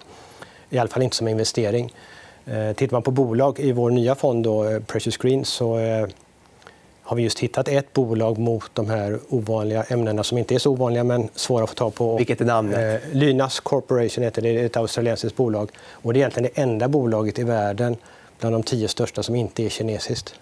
I 0.70 0.78
alla 0.78 0.88
fall 0.88 1.02
inte 1.02 1.16
som 1.16 1.28
investering. 1.28 1.94
Eh, 2.46 2.72
tittar 2.72 2.92
man 2.92 3.02
på 3.02 3.10
bolag 3.10 3.60
i 3.60 3.72
vår 3.72 3.90
nya 3.90 4.14
fond, 4.14 4.44
då, 4.44 4.64
eh, 4.64 4.80
Precious 4.80 5.16
Green, 5.16 5.44
så 5.44 5.78
har 7.04 7.16
vi 7.16 7.22
just 7.22 7.38
hittat 7.38 7.68
ett 7.68 7.92
bolag 7.92 8.38
mot 8.38 8.70
de 8.74 8.90
här 8.90 9.18
ovanliga 9.28 9.82
ämnena 9.82 10.24
som 10.24 10.38
inte 10.38 10.54
är 10.54 10.58
så 10.58 10.70
ovanliga 10.72 11.04
men 11.04 11.28
svåra 11.34 11.64
att 11.64 11.70
få 11.70 11.74
tag 11.74 11.94
på. 11.94 12.16
Vilket 12.16 12.40
är 12.40 12.44
namnet? 12.44 13.04
Eh, 13.04 13.10
Lynas 13.12 13.60
Corporation 13.60 14.24
heter 14.24 14.42
det. 14.42 14.52
det 14.52 14.60
är 14.60 14.66
ett 14.66 14.76
australiensiskt 14.76 15.36
bolag. 15.36 15.70
Och 15.90 16.12
det 16.12 16.18
är 16.18 16.20
egentligen 16.20 16.50
det 16.54 16.60
enda 16.60 16.88
bolaget 16.88 17.38
i 17.38 17.44
världen 17.44 17.96
bland 18.40 18.54
de 18.54 18.62
tio 18.62 18.88
största 18.88 19.22
som 19.22 19.34
inte 19.34 19.62
är 19.64 19.68
kinesiskt. 19.68 20.34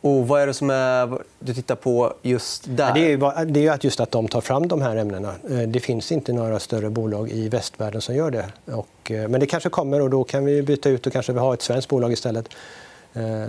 Och 0.00 0.28
vad 0.28 0.42
är 0.42 0.46
det 0.46 0.54
som 0.54 0.70
är, 0.70 1.18
du 1.38 1.54
tittar 1.54 1.74
på 1.74 2.14
just 2.22 2.64
där? 2.68 2.94
Det 2.94 3.12
är, 3.12 3.72
är 3.72 3.78
just 3.84 4.00
att 4.00 4.10
de 4.10 4.28
tar 4.28 4.40
fram 4.40 4.68
de 4.68 4.82
här 4.82 4.96
ämnena. 4.96 5.34
Eh, 5.50 5.58
det 5.58 5.80
finns 5.80 6.12
inte 6.12 6.32
några 6.32 6.58
större 6.58 6.90
bolag 6.90 7.30
i 7.30 7.48
västvärlden 7.48 8.00
som 8.00 8.14
gör 8.14 8.30
det. 8.30 8.46
Eh, 8.66 9.28
men 9.28 9.40
det 9.40 9.46
kanske 9.46 9.68
kommer 9.68 10.00
och 10.00 10.10
då 10.10 10.24
kan 10.24 10.44
vi 10.44 10.62
byta 10.62 10.88
ut 10.88 11.06
och 11.06 11.12
kanske 11.12 11.32
ha 11.32 11.54
ett 11.54 11.62
svenskt 11.62 11.88
bolag 11.88 12.12
istället. 12.12 12.48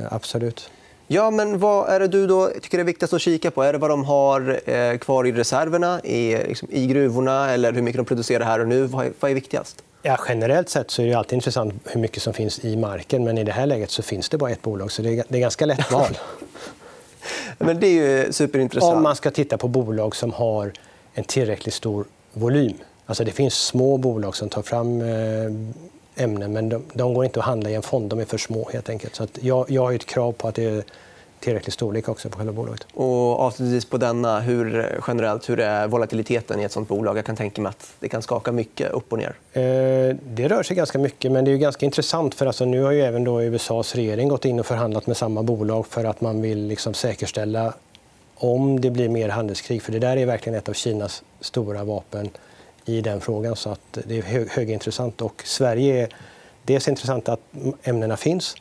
Absolut. 0.10 0.70
Ja, 1.08 1.32
men 1.32 1.60
vad 1.60 1.90
är 1.90 2.00
det 2.00 2.08
du 2.08 2.28
då 2.28 2.52
tycker 2.62 2.80
är 2.80 2.84
viktigast 2.84 3.14
att 3.14 3.22
kika 3.22 3.52
på? 3.52 3.64
Är 3.64 3.74
det 3.74 3.80
vad 3.80 3.90
de 3.90 4.06
har 4.06 4.62
eh, 4.66 4.98
kvar 4.98 5.28
i 5.28 5.32
reserverna 5.32 6.02
i, 6.04 6.48
liksom, 6.48 6.68
i 6.72 6.88
gruvorna 6.88 7.52
eller 7.52 7.74
hur 7.74 7.82
mycket 7.82 7.98
de 7.98 8.06
producerar 8.06 8.46
här 8.46 8.60
och 8.60 8.68
nu? 8.68 8.84
Vad 8.84 9.06
är, 9.06 9.14
vad 9.20 9.32
är 9.32 9.36
viktigast? 9.36 9.84
Ja, 10.02 10.18
generellt 10.28 10.70
sett 10.70 10.92
så 10.92 11.02
är 11.02 11.06
det 11.06 11.14
alltid 11.14 11.34
intressant 11.34 11.74
hur 11.86 12.02
mycket 12.02 12.24
som 12.24 12.34
finns 12.34 12.66
i 12.66 12.76
marken. 12.76 13.24
Men 13.24 13.38
i 13.38 13.44
det 13.44 13.52
här 13.52 13.66
läget 13.66 13.92
så 13.92 14.04
finns 14.04 14.30
det 14.30 14.38
bara 14.38 14.52
ett 14.52 14.62
bolag, 14.62 14.92
så 14.92 15.02
det 15.02 15.10
är, 15.10 15.24
det 15.28 15.38
är 15.38 15.42
ganska 15.42 15.66
lätt 15.66 15.92
val. 15.92 16.18
men 17.58 17.80
det 17.80 17.88
är 17.88 18.26
ju 18.26 18.34
superintressant. 18.34 18.96
Om 18.96 19.04
man 19.04 19.16
ska 19.16 19.32
titta 19.32 19.58
på 19.58 19.68
bolag 19.68 20.16
som 20.16 20.32
har 20.34 20.74
en 21.14 21.24
tillräckligt 21.24 21.74
stor 21.74 22.06
volym. 22.34 22.78
Alltså 23.06 23.24
det 23.24 23.32
finns 23.32 23.54
små 23.54 23.98
bolag 23.98 24.36
som 24.36 24.50
tar 24.50 24.62
fram 24.62 25.02
eh, 25.02 25.08
ämnen 26.16 26.54
men 26.54 26.70
de, 26.70 26.84
de, 26.94 27.14
går 27.14 27.26
inte 27.26 27.40
att 27.40 27.46
handla 27.46 27.70
i 27.70 27.76
en 27.76 27.82
fond. 27.82 28.10
De 28.10 28.20
är 28.20 28.26
för 28.26 28.38
små. 28.38 28.70
helt 28.74 28.90
enkelt. 28.90 29.16
Så 29.16 29.28
jag, 29.42 29.70
jag 29.70 29.82
har 29.82 29.94
ett 29.94 30.06
krav 30.06 30.32
på 30.32 30.48
att 30.48 30.56
det 30.56 30.66
är 30.66 30.84
tillräcklig 31.44 31.74
storlek 31.74 32.10
också 32.10 32.30
på 32.30 32.38
själva 32.38 32.54
bolaget. 32.54 32.88
Och 32.94 33.40
avslutningsvis 33.40 33.90
på 33.90 33.98
denna, 33.98 34.40
hur, 34.40 35.00
generellt, 35.08 35.50
hur 35.50 35.60
är 35.60 35.88
volatiliteten 35.88 36.60
i 36.60 36.64
ett 36.64 36.72
sånt 36.72 36.88
bolag? 36.88 37.18
Jag 37.18 37.26
kan 37.26 37.36
tänka 37.36 37.62
mig 37.62 37.70
att 37.70 37.94
det 38.00 38.10
kan 38.10 38.22
skaka 38.22 38.52
mycket 38.52 38.92
upp 38.92 39.12
och 39.12 39.18
ner. 39.18 39.36
Eh, 39.54 40.16
det 40.24 40.48
rör 40.48 40.64
sig 40.64 40.76
ganska 40.76 41.00
mycket, 41.00 41.32
men 41.32 41.46
det 41.46 41.52
är 41.52 41.58
ganska 41.58 41.86
intressant. 41.86 42.36
för 42.36 42.46
alltså, 42.46 42.66
Nu 42.66 42.84
har 42.84 42.92
ju 42.92 43.02
även 43.02 43.24
då 43.24 43.44
USAs 43.44 43.96
regering 43.96 44.28
gått 44.28 44.46
in 44.46 44.60
och 44.60 44.66
förhandlat 44.66 45.08
med 45.08 45.18
samma 45.18 45.44
bolag 45.44 45.88
för 45.88 46.04
att 46.04 46.22
man 46.22 46.42
vill 46.42 46.68
liksom 46.68 46.94
säkerställa 46.94 47.74
om 48.36 48.82
det 48.82 48.92
blir 48.92 49.10
mer 49.10 49.30
handelskrig. 49.30 49.82
För 49.82 49.92
Det 49.92 50.00
där 50.00 50.18
är 50.18 50.26
verkligen 50.26 50.58
ett 50.58 50.70
av 50.70 50.74
Kinas 50.74 51.24
stora 51.42 51.84
vapen 51.84 52.30
i 52.86 53.02
den 53.02 53.22
frågan. 53.22 53.56
så 53.56 53.70
att 53.70 53.98
Det 54.06 54.18
är 54.18 54.50
högintressant. 54.56 55.22
Och 55.22 55.42
Sverige 55.46 56.04
är 56.04 56.10
dels 56.64 56.88
intressant 56.88 57.30
att 57.30 57.40
ämnena 57.84 58.18
finns 58.18 58.56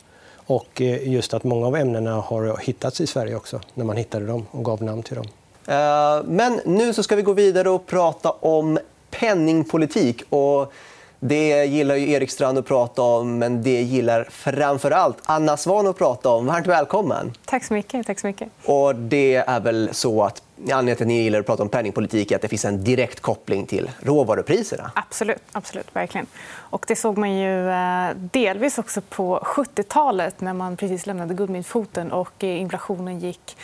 och 0.45 0.81
eh, 0.81 1.07
just 1.07 1.33
att 1.33 1.43
många 1.43 1.67
av 1.67 1.75
ämnena 1.75 2.15
har 2.15 2.57
hittats 2.61 3.01
i 3.01 3.07
Sverige 3.07 3.35
också, 3.35 3.61
när 3.73 3.85
man 3.85 3.97
hittade 3.97 4.25
dem 4.25 4.45
och 4.51 4.65
gav 4.65 4.83
namn 4.83 5.03
till 5.03 5.15
dem. 5.15 5.25
Eh, 5.67 6.23
men 6.25 6.59
nu 6.65 6.93
så 6.93 7.03
ska 7.03 7.15
vi 7.15 7.21
gå 7.21 7.33
vidare 7.33 7.69
och 7.69 7.85
prata 7.85 8.31
om 8.31 8.79
penningpolitik. 9.11 10.23
Och 10.29 10.73
det 11.19 11.65
gillar 11.65 11.95
ju 11.95 12.11
Erik 12.11 12.31
Strand 12.31 12.57
att 12.57 12.65
prata 12.65 13.01
om, 13.01 13.37
men 13.37 13.63
det 13.63 13.81
gillar 13.81 14.27
framför 14.31 14.91
allt 14.91 15.17
Anna 15.23 15.57
Svan 15.57 15.87
att 15.87 15.97
prata 15.97 16.29
om. 16.29 16.45
Varmt 16.45 16.67
välkommen. 16.67 17.33
Tack 17.45 17.63
så 17.63 17.73
mycket. 17.73 18.07
Tack 18.07 18.19
så 18.19 18.27
mycket. 18.27 18.49
Och 18.65 18.95
det 18.95 19.35
är 19.35 19.59
väl 19.59 19.89
så 19.91 20.23
att 20.23 20.41
anledningen 20.71 20.97
till 20.97 21.03
att 21.03 21.07
ni 21.07 21.21
gillar 21.21 21.39
att 21.39 21.45
prata 21.45 21.63
om 21.63 21.69
penningpolitik 21.69 22.31
är 22.31 22.35
att 22.35 22.41
det 22.41 22.47
finns 22.47 22.65
en 22.65 22.83
direkt 22.83 23.19
koppling 23.19 23.65
till 23.65 23.91
råvarupriserna. 23.99 24.91
Absolut, 24.95 25.41
absolut 25.51 25.95
verkligen. 25.95 26.27
Och 26.55 26.85
det 26.87 26.95
såg 26.95 27.17
man 27.17 27.37
ju 27.37 27.69
eh, 27.69 28.09
delvis 28.15 28.77
också 28.77 29.01
på 29.01 29.39
70-talet 29.43 30.41
när 30.41 30.53
man 30.53 30.77
precis 30.77 31.05
lämnade 31.05 31.33
guldmyntfoten 31.33 32.11
och 32.11 32.43
inflationen 32.43 33.19
gick 33.19 33.57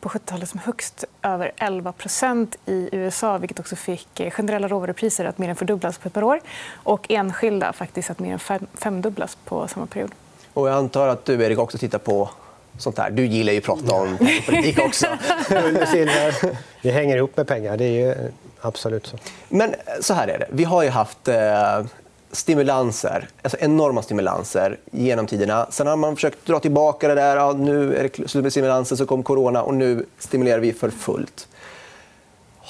på 0.00 0.08
70-talet 0.08 0.48
som 0.48 0.60
högst 0.60 1.04
över 1.22 1.52
11% 1.56 2.56
i 2.66 2.88
USA 2.92 3.38
vilket 3.38 3.60
också 3.60 3.76
fick 3.76 4.20
eh, 4.20 4.30
generella 4.30 4.68
råvarupriser 4.68 5.24
att 5.24 5.38
mer 5.38 5.48
än 5.48 5.56
fördubblas 5.56 5.98
på 5.98 6.08
ett 6.08 6.14
par 6.14 6.22
år 6.22 6.40
och 6.72 7.06
enskilda 7.10 7.72
faktiskt 7.72 8.10
att 8.10 8.18
mer 8.18 8.32
än 8.32 8.68
femdubblas 8.74 9.38
på 9.44 9.68
samma 9.68 9.86
period. 9.86 10.10
Och 10.52 10.68
jag 10.68 10.76
antar 10.76 11.08
att 11.08 11.24
du, 11.24 11.42
Erik, 11.44 11.58
också 11.58 11.78
tittar 11.78 11.98
på 11.98 12.30
sånt 12.80 12.98
här. 12.98 13.10
Du 13.10 13.26
gillar 13.26 13.52
ju 13.52 13.58
att 13.58 13.64
prata 13.64 13.94
om 13.94 14.18
politik 14.46 14.78
också. 14.78 15.06
Det 16.82 16.90
hänger 16.90 17.16
ihop 17.16 17.36
med 17.36 17.46
pengar. 17.46 17.76
Det 17.76 18.02
är 18.02 18.30
absolut 18.60 19.06
så. 19.06 19.16
Men 19.48 19.74
så 20.00 20.14
här 20.14 20.28
är 20.28 20.38
det. 20.38 20.46
Vi 20.50 20.64
har 20.64 20.82
ju 20.82 20.88
haft 20.88 21.28
eh, 21.28 21.84
stimulanser, 22.32 23.28
alltså 23.42 23.58
enorma 23.60 24.02
stimulanser 24.02 24.78
genom 24.90 25.26
tiderna. 25.26 25.66
Sen 25.70 25.86
har 25.86 25.96
man 25.96 26.16
försökt 26.16 26.46
dra 26.46 26.60
tillbaka 26.60 27.08
det 27.08 27.14
där. 27.14 27.36
Ja, 27.36 27.52
nu 27.52 27.96
är 27.96 28.02
det 28.02 28.28
slut 28.28 28.42
med 28.42 28.52
stimulanser, 28.52 28.96
så 28.96 29.06
kom 29.06 29.22
corona 29.22 29.62
och 29.62 29.74
nu 29.74 30.06
stimulerar 30.18 30.58
vi 30.58 30.72
för 30.72 30.90
fullt. 30.90 31.48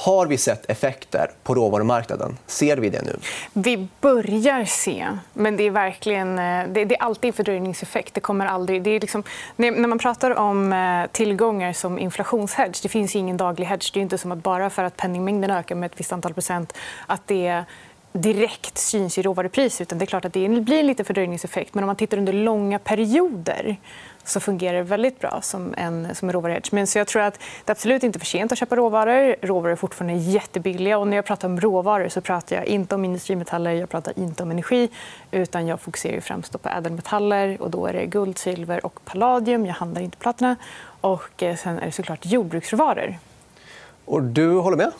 Har 0.02 0.26
vi 0.26 0.36
sett 0.36 0.70
effekter 0.70 1.30
på 1.42 1.54
råvarumarknaden? 1.54 2.38
Ser 2.46 2.76
vi 2.76 2.90
det 2.90 3.02
nu? 3.02 3.16
Vi 3.52 3.88
börjar 4.00 4.64
se, 4.64 5.06
men 5.32 5.56
det 5.56 5.62
är 5.62 5.70
verkligen 5.70 6.38
eh, 6.38 6.68
det 6.68 6.80
är 6.80 7.02
alltid 7.02 7.28
en 7.28 7.32
fördröjningseffekt. 7.32 8.14
Det 8.14 8.20
kommer 8.20 8.46
aldrig, 8.46 8.82
det 8.82 8.90
är 8.90 9.00
liksom, 9.00 9.22
när 9.56 9.86
man 9.86 9.98
pratar 9.98 10.30
om 10.30 10.72
eh, 10.72 11.06
tillgångar 11.12 11.72
som 11.72 11.98
inflationshedge, 11.98 12.80
det 12.82 12.88
finns 12.88 13.16
ingen 13.16 13.36
daglig 13.36 13.66
hedge. 13.66 13.90
Det 13.94 14.00
är 14.00 14.02
inte 14.02 14.18
som 14.18 14.32
att 14.32 14.42
bara 14.42 14.70
för 14.70 14.84
att 14.84 14.96
penningmängden 14.96 15.50
ökar 15.50 15.74
med 15.74 15.86
ett 15.90 16.00
visst 16.00 16.12
antal 16.12 16.34
procent 16.34 16.72
att 17.06 17.26
det 17.26 17.64
direkt 18.12 18.78
syns 18.78 19.18
i 19.18 19.22
råvarupris. 19.22 19.80
Utan 19.80 19.98
det 19.98 20.04
är 20.04 20.06
klart 20.06 20.24
att 20.24 20.32
det 20.32 20.48
blir 20.48 20.80
en 20.80 20.86
liten 20.86 21.04
fördröjningseffekt. 21.04 21.74
Men 21.74 21.84
om 21.84 21.86
man 21.86 21.96
tittar 21.96 22.18
under 22.18 22.32
långa 22.32 22.78
perioder 22.78 23.76
så 24.24 24.40
fungerar 24.40 24.76
det 24.76 24.82
väldigt 24.82 25.20
bra 25.20 25.40
som 25.42 25.74
en, 25.76 26.14
som 26.14 26.28
en 26.28 26.32
råvaruhedge. 26.32 26.68
Men 26.72 26.86
så 26.86 26.98
jag 26.98 27.06
tror 27.06 27.22
att 27.22 27.34
det 27.34 27.70
är 27.70 27.72
absolut 27.72 28.02
inte 28.02 28.18
för 28.18 28.26
sent 28.26 28.52
att 28.52 28.58
köpa 28.58 28.76
råvaror. 28.76 29.36
Råvaror 29.42 29.72
är 29.72 29.76
fortfarande 29.76 30.14
jättebilliga. 30.22 30.98
Och 30.98 31.08
när 31.08 31.16
jag 31.16 31.24
pratar 31.24 31.48
om 31.48 31.60
råvaror 31.60 32.08
så 32.08 32.20
pratar 32.20 32.56
jag 32.56 32.66
inte 32.66 32.94
om 32.94 33.04
industrimetaller 33.04 33.72
jag 33.72 33.88
pratar 33.88 34.18
inte 34.18 34.42
om 34.42 34.50
energi. 34.50 34.88
utan 35.30 35.66
Jag 35.66 35.80
fokuserar 35.80 36.20
främst 36.20 36.62
på 36.62 36.68
ädelmetaller. 36.68 37.62
Och 37.62 37.70
då 37.70 37.86
är 37.86 37.92
det 37.92 38.06
guld, 38.06 38.38
silver 38.38 38.86
och 38.86 39.04
palladium. 39.04 39.66
Jag 39.66 39.74
handlar 39.74 40.02
inte 40.02 40.16
platina. 40.16 40.56
Och 41.00 41.42
eh, 41.42 41.56
sen 41.56 41.78
är 41.78 41.86
det 41.86 41.92
såklart 41.92 42.26
jordbruksråvaror. 42.26 43.18
Och 44.04 44.22
du 44.22 44.54
håller 44.54 44.76
med? 44.76 44.92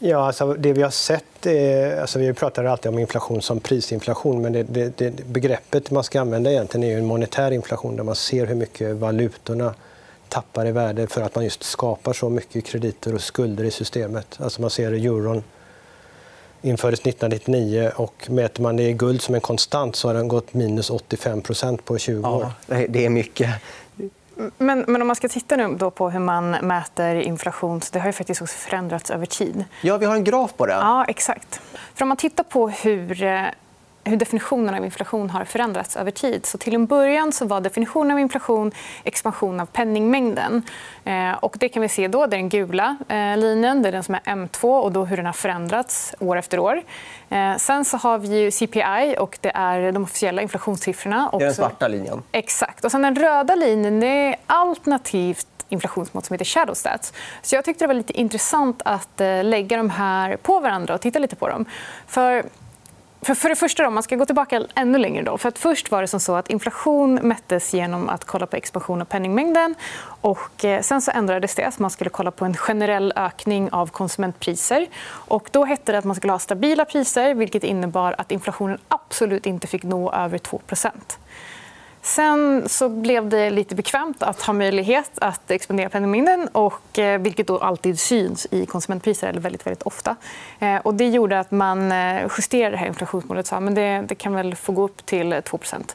Ja, 0.00 0.26
alltså 0.26 0.54
det 0.54 0.72
vi 0.72 0.82
har 0.82 0.90
sett 0.90 1.46
är, 1.46 2.00
alltså 2.00 2.18
vi 2.18 2.32
pratar 2.32 2.64
alltid 2.64 2.92
om 2.92 2.98
inflation 2.98 3.42
som 3.42 3.60
prisinflation 3.60 4.42
men 4.42 4.52
det, 4.52 4.62
det, 4.62 4.98
det, 4.98 5.26
begreppet 5.26 5.90
man 5.90 6.04
ska 6.04 6.20
använda 6.20 6.50
egentligen 6.50 6.84
är 6.84 6.98
en 6.98 7.06
monetär 7.06 7.50
inflation 7.50 7.96
där 7.96 8.04
man 8.04 8.14
ser 8.16 8.46
hur 8.46 8.54
mycket 8.54 8.96
valutorna 8.96 9.74
tappar 10.28 10.66
i 10.66 10.72
värde 10.72 11.06
för 11.06 11.22
att 11.22 11.34
man 11.34 11.44
just 11.44 11.62
skapar 11.62 12.12
så 12.12 12.28
mycket 12.28 12.64
krediter 12.64 13.14
och 13.14 13.20
skulder 13.20 13.64
i 13.64 13.70
systemet. 13.70 14.36
Alltså 14.40 14.60
man 14.60 14.70
ser 14.70 14.92
euron 14.92 15.42
infördes 16.62 17.00
1999 17.00 17.90
och 17.96 18.30
mäter 18.30 18.62
man 18.62 18.76
det 18.76 18.82
i 18.82 18.92
guld 18.92 19.22
som 19.22 19.34
en 19.34 19.40
konstant 19.40 19.96
så 19.96 20.08
har 20.08 20.14
den 20.14 20.28
gått 20.28 20.54
minus 20.54 20.90
85% 20.90 21.78
på 21.84 21.98
20 21.98 22.28
år. 22.28 22.52
Ja, 22.66 22.76
det 22.88 23.04
är 23.04 23.10
mycket. 23.10 23.50
Men, 24.58 24.84
men, 24.88 25.00
om 25.00 25.06
man 25.06 25.16
ska 25.16 25.28
titta 25.28 25.56
nu 25.56 25.74
då 25.78 25.90
på 25.90 26.10
hur 26.10 26.20
man 26.20 26.50
mäter 26.50 27.14
inflation 27.14 27.80
så 27.80 27.92
det 27.92 27.98
har 27.98 28.06
ju 28.06 28.12
faktiskt 28.12 28.42
också 28.42 28.56
förändrats 28.56 29.10
över 29.10 29.26
tid. 29.26 29.64
Ja, 29.82 29.96
vi 29.96 30.06
har 30.06 30.14
en 30.14 30.24
graf 30.24 30.56
på 30.56 30.66
det. 30.66 30.72
Ja, 30.72 31.04
exakt. 31.04 31.60
För 31.94 32.04
om 32.04 32.08
man 32.08 32.16
tittar 32.16 32.44
på 32.44 32.68
hur 32.68 33.22
eh, 33.22 33.44
hur 34.08 34.16
definitionen 34.16 34.74
av 34.74 34.84
inflation 34.84 35.30
har 35.30 35.44
förändrats 35.44 35.96
över 35.96 36.10
tid. 36.10 36.46
Så 36.46 36.58
till 36.58 36.74
en 36.74 36.86
början 36.86 37.32
så 37.32 37.46
var 37.46 37.60
definitionen 37.60 38.10
av 38.10 38.18
inflation 38.18 38.72
expansion 39.04 39.60
av 39.60 39.66
penningmängden. 39.66 40.62
Eh, 41.04 41.32
och 41.32 41.56
det 41.60 41.68
kan 41.68 41.82
vi 41.82 41.88
se 41.88 42.08
då. 42.08 42.26
Det 42.26 42.36
är 42.36 42.38
den 42.38 42.48
gula 42.48 42.96
eh, 43.08 43.36
linjen, 43.36 43.82
det 43.82 43.88
är 43.88 43.92
den 43.92 44.04
som 44.04 44.14
är 44.14 44.20
M2 44.20 44.80
och 44.80 44.92
då 44.92 45.04
hur 45.04 45.16
den 45.16 45.26
har 45.26 45.32
förändrats 45.32 46.14
år 46.18 46.36
efter 46.36 46.58
år. 46.58 46.82
Eh, 47.28 47.56
sen 47.56 47.84
så 47.84 47.96
har 47.96 48.18
vi 48.18 48.50
CPI 48.50 49.16
och 49.18 49.38
det 49.40 49.52
är 49.54 49.92
de 49.92 50.02
officiella 50.02 50.42
inflationssiffrorna. 50.42 51.30
Det 51.32 51.36
är 51.36 51.40
den 51.40 51.54
svarta 51.54 51.88
linjen. 51.88 52.22
Exakt. 52.32 52.84
Och 52.84 52.90
sen 52.90 53.02
den 53.02 53.16
röda 53.16 53.54
linjen 53.54 54.02
är 54.02 54.36
alternativt 54.46 55.46
inflationsmått 55.68 56.26
som 56.26 56.34
heter 56.34 56.44
shadow 56.44 56.74
stats. 56.74 57.12
Så 57.42 57.54
jag 57.54 57.64
tyckte 57.64 57.84
det 57.84 57.86
var 57.86 57.94
lite 57.94 58.20
intressant 58.20 58.82
att 58.84 59.20
lägga 59.42 59.76
de 59.76 59.90
här 59.90 60.36
på 60.36 60.60
varandra 60.60 60.94
och 60.94 61.00
titta 61.00 61.18
lite 61.18 61.36
på 61.36 61.48
dem. 61.48 61.64
För 62.06 62.44
för, 63.22 63.34
för 63.34 63.48
det 63.48 63.56
första, 63.56 63.82
då, 63.82 63.90
man 63.90 64.02
ska 64.02 64.16
gå 64.16 64.26
tillbaka 64.26 64.66
ännu 64.74 64.98
längre. 64.98 65.22
Då, 65.22 65.38
för 65.38 65.48
att 65.48 65.58
först 65.58 65.90
var 65.90 66.00
det 66.00 66.08
som 66.08 66.20
så 66.20 66.34
att 66.34 66.50
inflation 66.50 67.14
mättes 67.14 67.74
genom 67.74 68.08
att 68.08 68.24
kolla 68.24 68.46
på 68.46 68.56
expansion 68.56 69.00
av 69.00 69.04
penningmängden. 69.04 69.74
Och 70.20 70.64
eh, 70.64 70.82
sen 70.82 71.02
så 71.02 71.10
ändrades 71.10 71.54
det. 71.54 71.74
Så 71.74 71.82
man 71.82 71.90
skulle 71.90 72.10
kolla 72.10 72.30
på 72.30 72.44
en 72.44 72.56
generell 72.56 73.12
ökning 73.16 73.70
av 73.72 73.86
konsumentpriser. 73.86 74.86
Och 75.08 75.48
då 75.52 75.64
hette 75.64 75.92
det 75.92 75.98
att 75.98 76.04
man 76.04 76.16
skulle 76.16 76.32
ha 76.32 76.38
stabila 76.38 76.84
priser 76.84 77.34
vilket 77.34 77.64
innebar 77.64 78.14
att 78.18 78.32
inflationen 78.32 78.78
absolut 78.88 79.46
inte 79.46 79.66
fick 79.66 79.82
nå 79.82 80.12
över 80.12 80.38
2 80.38 80.60
Sen 82.08 82.68
så 82.68 82.88
blev 82.88 83.28
det 83.28 83.50
lite 83.50 83.74
bekvämt 83.74 84.22
att 84.22 84.42
ha 84.42 84.52
möjlighet 84.52 85.10
att 85.18 85.50
expandera 85.50 85.88
penningmängden, 85.88 86.48
och, 86.52 86.98
eh, 86.98 87.20
vilket 87.20 87.46
då 87.46 87.58
alltid 87.58 88.00
syns 88.00 88.46
i 88.50 88.66
konsumentpriser. 88.66 89.28
eller 89.28 89.40
väldigt, 89.40 89.66
väldigt 89.66 89.82
ofta. 89.82 90.16
Eh, 90.58 90.76
och 90.76 90.94
det 90.94 91.08
gjorde 91.08 91.40
att 91.40 91.50
man 91.50 91.92
eh, 91.92 92.28
justerade 92.38 92.70
det 92.70 92.76
här 92.76 92.86
inflationsmålet 92.86 93.44
och 93.44 93.48
sa 93.48 93.56
att 93.56 93.74
det, 93.74 94.04
det 94.08 94.14
kan 94.14 94.34
väl 94.34 94.54
få 94.54 94.72
gå 94.72 94.82
upp 94.82 95.06
till 95.06 95.32
2% 95.32 95.94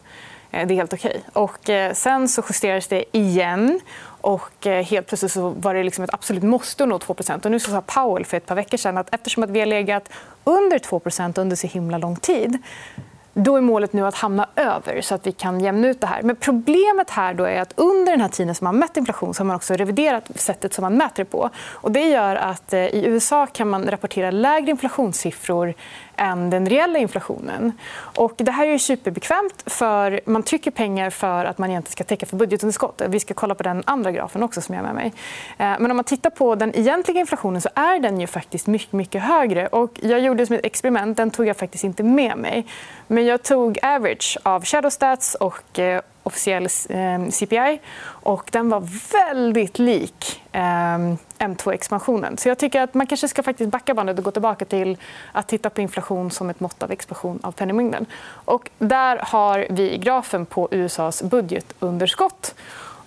Det 0.51 0.57
är 0.57 0.67
helt 0.67 0.93
okej. 0.93 1.21
Och 1.33 1.69
sen 1.93 2.29
så 2.29 2.43
justerades 2.49 2.87
det 2.87 3.17
igen. 3.17 3.79
Och 4.21 4.65
helt 4.65 5.07
plötsligt 5.07 5.31
så 5.31 5.49
var 5.49 5.73
det 5.73 5.83
liksom 5.83 6.03
ett 6.03 6.13
absolut 6.13 6.43
måste 6.43 6.83
att 6.83 6.89
nå 6.89 6.99
2 6.99 7.15
och 7.43 7.51
Nu 7.51 7.59
sa 7.59 7.81
Powell 7.81 8.25
för 8.25 8.37
ett 8.37 8.45
par 8.45 8.55
veckor 8.55 8.77
sedan 8.77 8.97
att 8.97 9.13
eftersom 9.13 9.43
att 9.43 9.49
vi 9.49 9.59
har 9.59 9.67
legat 9.67 10.09
under 10.43 10.79
2% 10.79 11.39
under 11.39 11.55
så 11.55 11.67
himla 11.67 11.97
lång 11.97 12.15
tid 12.15 12.57
då 13.33 13.57
är 13.57 13.61
målet 13.61 13.93
nu 13.93 14.07
att 14.07 14.15
hamna 14.15 14.47
över 14.55 15.01
så 15.01 15.15
att 15.15 15.27
vi 15.27 15.31
kan 15.31 15.59
jämna 15.59 15.87
ut 15.87 16.01
det 16.01 16.07
här. 16.07 16.21
Men 16.21 16.35
problemet 16.35 17.09
här 17.09 17.33
då 17.33 17.43
är 17.43 17.61
att 17.61 17.73
under 17.75 18.11
den 18.11 18.21
här 18.21 18.29
tiden 18.29 18.55
som 18.55 18.65
man 18.65 18.79
mätt 18.79 18.97
inflation 18.97 19.33
så 19.33 19.39
har 19.39 19.45
man 19.45 19.55
också 19.55 19.73
reviderat 19.73 20.39
sättet 20.39 20.73
som 20.73 20.81
man 20.81 20.97
mäter 20.97 21.23
det 21.23 21.29
på. 21.29 21.49
Och 21.55 21.91
det 21.91 22.09
gör 22.09 22.35
att 22.35 22.73
eh, 22.73 22.79
i 22.79 23.05
USA 23.05 23.45
kan 23.45 23.69
man 23.69 23.85
rapportera 23.85 24.31
lägre 24.31 24.71
inflationssiffror 24.71 25.73
än 26.15 26.49
den 26.49 26.69
reella 26.69 26.99
inflationen. 26.99 27.71
Och 28.17 28.33
det 28.37 28.51
här 28.51 28.67
är 28.67 28.77
superbekvämt. 28.77 29.63
för 29.65 30.19
Man 30.25 30.43
trycker 30.43 30.71
pengar 30.71 31.09
för 31.09 31.45
att 31.45 31.57
man 31.57 31.69
egentligen 31.69 31.91
ska 31.91 32.03
täcka 32.03 32.25
för 32.25 32.37
budgetunderskott. 32.37 33.01
Vi 33.07 33.19
ska 33.19 33.33
kolla 33.33 33.55
på 33.55 33.63
den 33.63 33.83
andra 33.85 34.11
grafen 34.11 34.43
också. 34.43 34.61
som 34.61 34.75
jag 34.75 34.83
med 34.83 34.95
mig. 34.95 35.13
Eh, 35.57 35.75
men 35.79 35.91
om 35.91 35.97
man 35.97 36.03
tittar 36.03 36.29
på 36.29 36.55
den 36.55 36.75
egentliga 36.75 37.19
inflationen 37.19 37.61
så 37.61 37.69
är 37.75 37.99
den 37.99 38.19
ju 38.19 38.27
faktiskt 38.27 38.67
mycket, 38.67 38.93
mycket 38.93 39.21
högre. 39.21 39.67
Och 39.67 39.99
jag 40.01 40.19
gjorde 40.19 40.45
som 40.45 40.55
ett 40.55 40.65
experiment. 40.65 41.17
Den 41.17 41.31
tog 41.31 41.47
jag 41.47 41.57
faktiskt 41.57 41.83
inte 41.83 42.03
med 42.03 42.37
mig. 42.37 42.65
Men 43.07 43.25
jag 43.25 43.43
tog 43.43 43.79
average 43.81 44.37
av 44.43 44.65
shadowstats 44.65 45.35
och 45.35 45.79
eh, 45.79 46.01
officiell 46.23 46.67
eh, 46.89 47.29
CPI. 47.29 47.79
Och 48.05 48.49
den 48.51 48.69
var 48.69 48.83
väldigt 49.13 49.79
lik 49.79 50.41
eh, 50.51 50.59
M2-expansionen. 51.37 52.37
Så 52.37 52.49
jag 52.49 52.57
tycker 52.57 52.81
att 52.81 52.93
man 52.93 53.07
kanske 53.07 53.27
ska 53.27 53.43
faktiskt 53.43 53.71
backa 53.71 53.93
bandet 53.93 54.17
och 54.17 54.23
gå 54.23 54.31
tillbaka 54.31 54.65
till 54.65 54.97
att 55.31 55.47
titta 55.47 55.69
på 55.69 55.81
inflation 55.81 56.31
som 56.31 56.49
ett 56.49 56.59
mått 56.59 56.83
av 56.83 56.91
expansion 56.91 57.39
av 57.43 57.51
penningmängden. 57.51 58.05
Och 58.45 58.69
där 58.79 59.17
har 59.17 59.67
vi 59.69 59.97
grafen 59.97 60.45
på 60.45 60.67
USAs 60.71 61.23
budgetunderskott. 61.23 62.55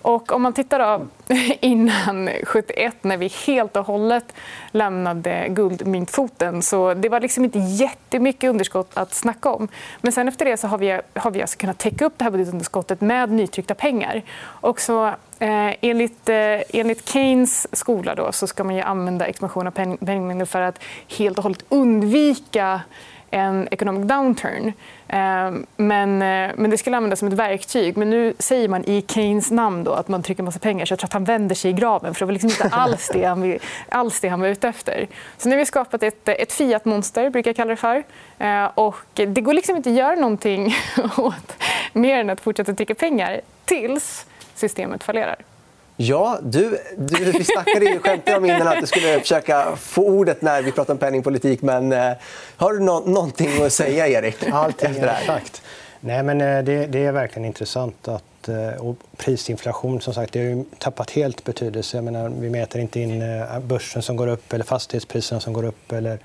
Och 0.07 0.31
om 0.31 0.41
man 0.41 0.53
tittar 0.53 0.79
då, 0.79 1.05
innan 1.61 2.29
71 2.43 2.95
när 3.01 3.17
vi 3.17 3.31
helt 3.47 3.77
och 3.77 3.85
hållet 3.85 4.33
lämnade 4.71 5.47
guldmyntfoten 5.49 6.61
så 6.61 6.93
det 6.93 7.09
var 7.09 7.19
liksom 7.19 7.43
inte 7.43 7.59
jättemycket 7.59 8.49
underskott 8.49 8.91
att 8.93 9.13
snacka 9.13 9.49
om. 9.49 9.67
Men 10.01 10.11
sen 10.11 10.27
efter 10.27 10.45
det 10.45 10.57
så 10.57 10.67
har 10.67 10.77
vi, 10.77 10.99
har 11.13 11.31
vi 11.31 11.41
alltså 11.41 11.57
kunnat 11.57 11.77
täcka 11.77 12.05
upp 12.05 12.13
det 12.17 12.23
här 12.23 12.31
budgetunderskottet 12.31 13.01
med 13.01 13.31
nytryckta 13.31 13.75
pengar. 13.75 14.21
Och 14.41 14.81
så, 14.81 15.07
eh, 15.39 15.73
enligt, 15.81 16.29
eh, 16.29 16.61
enligt 16.69 17.09
Keynes 17.09 17.75
skola 17.77 18.15
då, 18.15 18.31
så 18.31 18.47
ska 18.47 18.63
man 18.63 18.75
ju 18.75 18.81
använda 18.81 19.25
expansion 19.25 19.67
av 19.67 19.71
penningmängden 19.71 20.47
för 20.47 20.61
att 20.61 20.83
helt 21.07 21.37
och 21.37 21.43
hållet 21.43 21.65
undvika 21.69 22.81
en 23.31 23.67
economic 23.71 24.07
downturn. 24.07 24.73
Ehm, 25.07 25.65
men, 25.77 26.21
eh, 26.21 26.55
men 26.55 26.69
det 26.69 26.77
skulle 26.77 26.97
användas 26.97 27.19
som 27.19 27.27
ett 27.27 27.33
verktyg. 27.33 27.97
Men 27.97 28.09
nu 28.09 28.33
säger 28.39 28.67
man 28.67 28.83
i 28.85 29.05
Keynes 29.07 29.51
namn 29.51 29.83
då 29.83 29.93
att 29.93 30.07
man 30.07 30.23
trycker 30.23 30.41
en 30.41 30.45
massa 30.45 30.59
pengar. 30.59 30.85
Så 30.85 30.91
jag 30.91 30.99
tror 30.99 31.07
att 31.07 31.13
han 31.13 31.23
vänder 31.23 31.55
sig 31.55 31.71
i 31.71 31.73
graven. 31.73 32.13
för 32.13 32.19
Det 32.19 32.25
var 32.25 32.33
liksom 32.33 32.49
inte 32.49 32.69
alls 32.75 33.09
det 33.13 33.23
han, 33.23 33.59
alls 33.89 34.19
det 34.19 34.27
han 34.27 34.39
var 34.39 34.47
ute 34.47 34.67
efter. 34.67 35.07
Så 35.37 35.49
nu 35.49 35.55
har 35.55 35.59
vi 35.59 35.65
skapat 35.65 36.03
ett, 36.03 36.29
ett 36.29 36.51
Fiat-monster, 36.51 37.29
brukar 37.29 37.49
jag 37.49 37.55
kalla 37.55 37.69
det 37.69 37.75
för. 37.75 38.03
Ehm, 38.37 38.69
och 38.75 38.95
det 39.13 39.41
går 39.41 39.53
liksom 39.53 39.75
inte 39.75 39.89
att 39.89 39.95
göra 39.95 40.15
någonting 40.15 40.75
åt 41.17 41.63
mer 41.93 42.17
än 42.19 42.29
att 42.29 42.41
fortsätta 42.41 42.73
trycka 42.73 42.95
pengar 42.95 43.41
tills 43.65 44.25
systemet 44.55 45.03
fallerar. 45.03 45.35
Ja, 45.99 46.39
du, 46.43 46.79
du, 46.97 47.31
vi 47.31 47.43
snackade 47.43 47.85
ju 47.85 47.99
skämtade 47.99 48.37
om 48.37 48.45
innan 48.45 48.67
att 48.67 48.81
du 48.81 48.87
skulle 48.87 49.19
försöka 49.19 49.75
få 49.75 50.01
ordet 50.01 50.41
när 50.41 50.61
vi 50.61 50.71
pratar 50.71 50.93
om 50.93 50.97
penningpolitik. 50.97 51.61
Men 51.61 51.93
eh, 51.93 52.13
har 52.57 52.73
du 52.73 52.79
no 52.79 53.03
någonting 53.05 53.63
att 53.63 53.73
säga, 53.73 54.07
Erik? 54.07 54.47
Allting 54.51 54.95
är 54.95 55.25
sagt. 55.25 55.61
Nej, 55.99 56.23
men 56.23 56.41
eh, 56.41 56.63
det, 56.63 56.85
det, 56.85 57.05
är 57.05 57.11
verkligen 57.11 57.45
intressant. 57.45 58.07
att 58.07 58.49
eh, 58.49 58.81
och 58.87 58.95
Prisinflation 59.17 60.01
som 60.01 60.13
sagt, 60.13 60.33
det 60.33 60.53
har 60.53 60.63
tappat 60.77 61.11
helt 61.11 61.43
betydelse. 61.43 61.97
Jag 61.97 62.03
menar, 62.03 62.31
vi 62.39 62.49
mäter 62.49 62.81
inte 62.81 62.99
in 62.99 63.23
börsen 63.61 64.01
som 64.01 64.15
går 64.15 64.27
upp 64.27 64.53
eller 64.53 64.65
fastighetspriserna 64.65 65.41
som 65.41 65.53
går 65.53 65.65
upp. 65.65 65.91
eller 65.91 66.19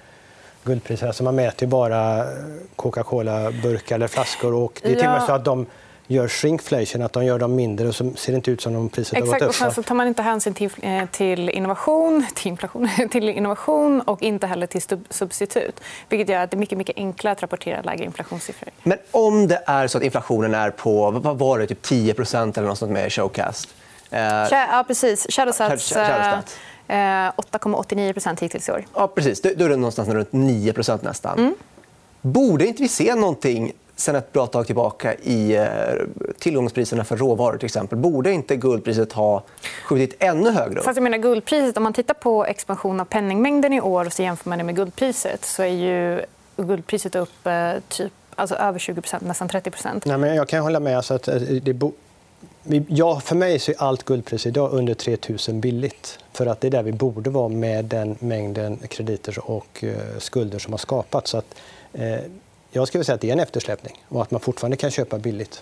guldpriser. 0.65 1.07
Alltså 1.07 1.25
man 1.25 1.35
mäter 1.35 1.67
bara 1.67 2.27
Coca-Cola-burkar 2.77 3.95
eller 3.95 4.09
flaskor. 4.09 4.55
Och 4.55 4.81
det 4.83 4.89
är 4.89 4.95
till 4.95 5.07
och 5.07 5.13
med 5.13 5.23
så 5.23 5.33
att 5.33 5.45
de 5.45 5.67
gör 6.07 6.29
shrinkflation, 6.29 7.03
att 7.03 7.13
de 7.13 7.25
gör 7.25 7.39
dem 7.39 7.55
mindre 7.55 7.89
och 7.89 7.95
så 7.95 8.13
ser 8.17 8.33
det 8.33 8.37
inte 8.37 8.51
ut 8.51 8.61
som 8.61 8.77
om 8.77 8.89
priset 8.89 9.19
Exakt, 9.19 9.33
har 9.33 9.39
gått 9.39 9.43
upp. 9.43 9.49
Och 9.49 9.55
sen 9.55 9.73
så 9.73 9.83
tar 9.83 9.95
man 9.95 10.09
inte 10.09 10.23
hänsyn 10.23 10.55
till, 10.55 10.71
eh, 10.83 11.07
till, 11.11 11.51
innovation, 11.51 12.27
till, 12.35 12.49
inflation, 12.49 12.89
till 13.11 13.29
innovation 13.29 14.01
och 14.01 14.23
inte 14.23 14.47
heller 14.47 14.67
till 14.67 14.83
substitut. 15.11 15.81
Vilket 16.09 16.29
gör 16.29 16.43
att 16.43 16.51
det 16.51 16.55
är 16.55 16.59
mycket, 16.59 16.79
mycket 16.79 16.97
enklare 16.97 17.33
att 17.33 17.43
rapportera 17.43 17.83
lägre 17.83 18.05
inflationssiffror. 18.05 18.69
Men 18.83 18.99
om 19.11 19.49
det 19.49 19.63
är 19.67 19.87
så 19.87 19.99
att 19.99 20.05
inflationen 20.05 20.55
är 20.55 20.71
på 20.71 21.11
vad 21.11 21.39
var 21.39 21.59
det, 21.59 21.67
typ 21.67 21.87
10% 21.87 22.59
eller 22.59 22.69
något 22.69 22.79
sånt 22.79 22.93
med 22.93 23.13
Showcast? 23.13 23.69
Eh... 24.11 24.21
Ja, 24.21 24.85
precis. 24.87 25.27
Shadowsats... 25.31 25.93
8,89 26.89 28.29
eh, 28.29 28.35
hittills 28.41 28.69
i 28.69 28.73
år. 28.73 28.85
Ja, 28.95 29.09
precis. 29.09 29.43
Då 29.43 29.49
är 29.49 29.69
det 29.69 29.77
någonstans 29.77 30.09
runt 30.09 30.31
9% 30.31 30.99
nästan. 31.03 31.39
Mm. 31.39 31.55
Borde 32.21 32.67
inte 32.67 32.83
vi 32.83 32.89
se 32.89 33.15
någonting 33.15 33.73
sen 33.97 34.17
ett 34.17 34.33
bra 34.33 34.47
tag 34.47 34.67
tillbaka 34.67 35.15
i 35.15 35.57
eh, 35.57 35.67
tillgångspriserna 36.39 37.05
för 37.05 37.17
råvaror. 37.17 37.59
Till 37.59 37.67
exempel. 37.67 37.99
Borde 37.99 38.33
inte 38.33 38.57
guldpriset 38.57 39.13
ha 39.13 39.43
skjutit 39.85 40.17
ännu 40.19 40.51
högre 40.51 40.79
upp? 40.79 40.85
Fast 40.85 40.97
jag 40.97 41.03
menar, 41.03 41.19
guldpriset, 41.19 41.77
om 41.77 41.83
man 41.83 41.93
tittar 41.93 42.15
på 42.15 42.45
expansion 42.45 43.01
av 43.01 43.05
penningmängden 43.05 43.73
i 43.73 43.81
år 43.81 44.05
och 44.05 44.13
så 44.13 44.23
jämför 44.23 44.49
man 44.49 44.59
det 44.59 44.65
med 44.65 44.77
guldpriset 44.77 45.45
så 45.45 45.63
är 45.63 45.67
ju 45.67 46.23
guldpriset 46.57 47.15
upp 47.15 47.47
eh, 47.47 47.73
typ, 47.89 48.13
alltså 48.35 48.55
över 48.55 48.79
20% 48.79 49.27
nästan 49.27 49.49
30 49.49 49.71
Nej, 50.05 50.19
men 50.19 50.37
Jag 50.37 50.49
kan 50.49 50.63
hålla 50.63 50.81
med. 50.81 50.97
Alltså 50.97 51.15
att 51.15 51.29
eh, 51.29 51.35
det 51.35 51.91
Ja, 52.89 53.21
för 53.21 53.37
mig 53.37 53.59
så 53.59 53.71
är 53.71 53.77
allt 53.79 54.05
guldpris 54.05 54.47
idag 54.47 54.73
under 54.73 54.95
3 54.95 55.17
000 55.49 55.57
billigt. 55.57 56.19
För 56.33 56.47
att 56.47 56.61
det 56.61 56.67
är 56.67 56.71
där 56.71 56.83
vi 56.83 56.93
borde 56.93 57.31
vara 57.31 57.49
med 57.49 57.85
den 57.85 58.17
mängden 58.19 58.79
krediter 58.89 59.51
och 59.51 59.85
skulder 60.19 60.59
som 60.59 60.73
har 60.73 60.79
skapats. 60.79 61.31
Så 61.31 61.39
att, 61.39 61.55
eh, 61.93 62.19
jag 62.73 62.89
skulle 62.89 63.05
säga 63.05 63.15
att 63.15 63.21
det 63.21 63.29
är 63.29 63.33
en 63.33 63.41
eftersläpning 63.41 64.05
och 64.09 64.23
att 64.23 64.31
man 64.31 64.41
fortfarande 64.41 64.77
kan 64.77 64.91
köpa 64.91 65.19
billigt. 65.19 65.61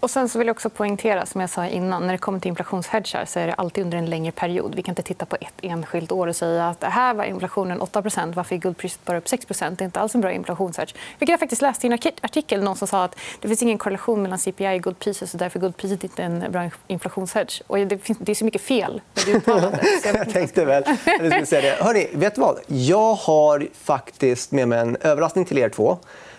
Och 0.00 0.10
sen 0.10 0.28
så 0.28 0.38
vill 0.38 0.46
jag 0.46 0.54
också 0.54 0.70
poängtera, 0.70 1.26
som 1.26 1.40
jag 1.40 1.50
sa 1.50 1.66
innan, 1.66 2.06
när 2.06 2.12
det 2.12 2.18
kommer 2.18 2.40
till 2.40 2.48
inflationshedgar 2.48 3.24
så 3.24 3.38
är 3.38 3.46
det 3.46 3.54
alltid 3.54 3.84
under 3.84 3.98
en 3.98 4.06
längre 4.06 4.32
period. 4.32 4.74
Vi 4.74 4.82
kan 4.82 4.92
inte 4.92 5.02
titta 5.02 5.26
på 5.26 5.36
ett 5.40 5.54
enskilt 5.62 6.12
år 6.12 6.26
och 6.26 6.36
säga 6.36 6.68
att 6.68 6.84
här 6.84 7.14
var 7.14 7.24
inflationen 7.24 7.80
8% 7.80 8.34
varför 8.34 8.54
är 8.54 8.58
guldpriset 8.58 9.04
bara 9.04 9.18
upp 9.18 9.28
6 9.28 9.46
Det 9.48 9.64
är 9.64 9.82
inte 9.82 10.00
alls 10.00 10.14
en 10.14 10.20
bra 10.20 10.32
inflationshedge. 10.32 10.94
Vilket 11.18 11.32
jag 11.32 11.40
faktiskt 11.40 11.62
läste 11.62 11.86
i 11.86 11.90
en 11.90 11.98
artikel. 12.22 12.62
Någon 12.62 12.76
som 12.76 12.88
sa 12.88 13.04
att 13.04 13.16
det 13.40 13.48
finns 13.48 13.62
ingen 13.62 13.78
korrelation 13.78 14.22
mellan 14.22 14.38
CPI 14.38 14.78
och 14.78 14.82
guldpriset 14.82 15.30
så 15.30 15.36
därför 15.36 15.58
är 15.58 15.60
guldpriset 15.60 16.04
inte 16.04 16.22
en 16.22 16.52
bra 16.52 16.70
inflationshedge. 16.86 17.62
Och 17.66 17.78
det, 17.78 17.98
finns, 17.98 18.18
det 18.18 18.32
är 18.32 18.36
så 18.36 18.44
mycket 18.44 18.62
fel 18.62 19.00
med 19.14 19.24
det 19.26 19.32
uttalandet. 19.32 19.80
jag 20.04 20.30
tänkte 20.30 20.64
väl 20.64 20.84
skulle 21.04 21.46
säga 21.46 21.62
det. 21.62 21.84
Hörrni, 21.84 22.08
vet 22.12 22.34
du 22.34 22.40
vad? 22.40 22.58
Jag 22.66 23.14
har 23.14 23.68
faktiskt 23.74 24.52
med 24.52 24.68
mig 24.68 24.78
en 24.78 24.96
överraskning 24.96 25.44
till 25.44 25.58
er 25.58 25.68
två. 25.68 25.98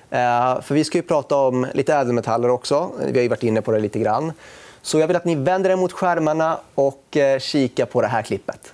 Eh, 0.09 0.61
för 0.61 0.75
vi 0.75 0.83
ska 0.83 0.97
ju 0.97 1.01
prata 1.01 1.35
om 1.35 1.67
lite 1.73 1.93
ädelmetaller 1.93 2.49
också. 2.49 2.91
Vi 3.05 3.21
har 3.21 3.29
varit 3.29 3.43
inne 3.43 3.61
på 3.61 3.71
det 3.71 3.79
lite 3.79 3.99
grann. 3.99 4.33
Så 4.81 4.99
jag 4.99 5.07
vill 5.07 5.15
att 5.15 5.25
ni 5.25 5.35
vänder 5.35 5.69
er 5.69 5.75
mot 5.75 5.91
skärmarna 5.91 6.59
och 6.75 7.17
eh, 7.17 7.39
kika 7.39 7.85
på 7.85 8.01
det 8.01 8.07
här 8.07 8.21
klippet. 8.21 8.73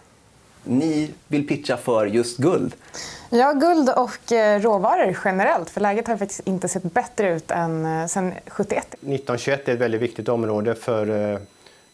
Ni 0.63 1.11
vill 1.27 1.47
pitcha 1.47 1.77
för 1.77 2.05
just 2.05 2.37
guld. 2.37 2.73
Ja, 3.29 3.51
guld 3.53 3.89
och 3.89 4.31
eh, 4.31 4.61
råvaror 4.61 5.17
generellt. 5.25 5.69
För 5.69 5.81
Läget 5.81 6.07
har 6.07 6.17
faktiskt 6.17 6.47
inte 6.47 6.67
sett 6.67 6.83
bättre 6.83 7.35
ut 7.35 7.51
än 7.51 8.09
sen 8.09 8.33
71. 8.47 8.87
1921 8.87 9.67
är 9.69 9.73
ett 9.73 9.79
väldigt 9.79 10.01
viktigt 10.01 10.29
område 10.29 10.75
för, 10.75 11.39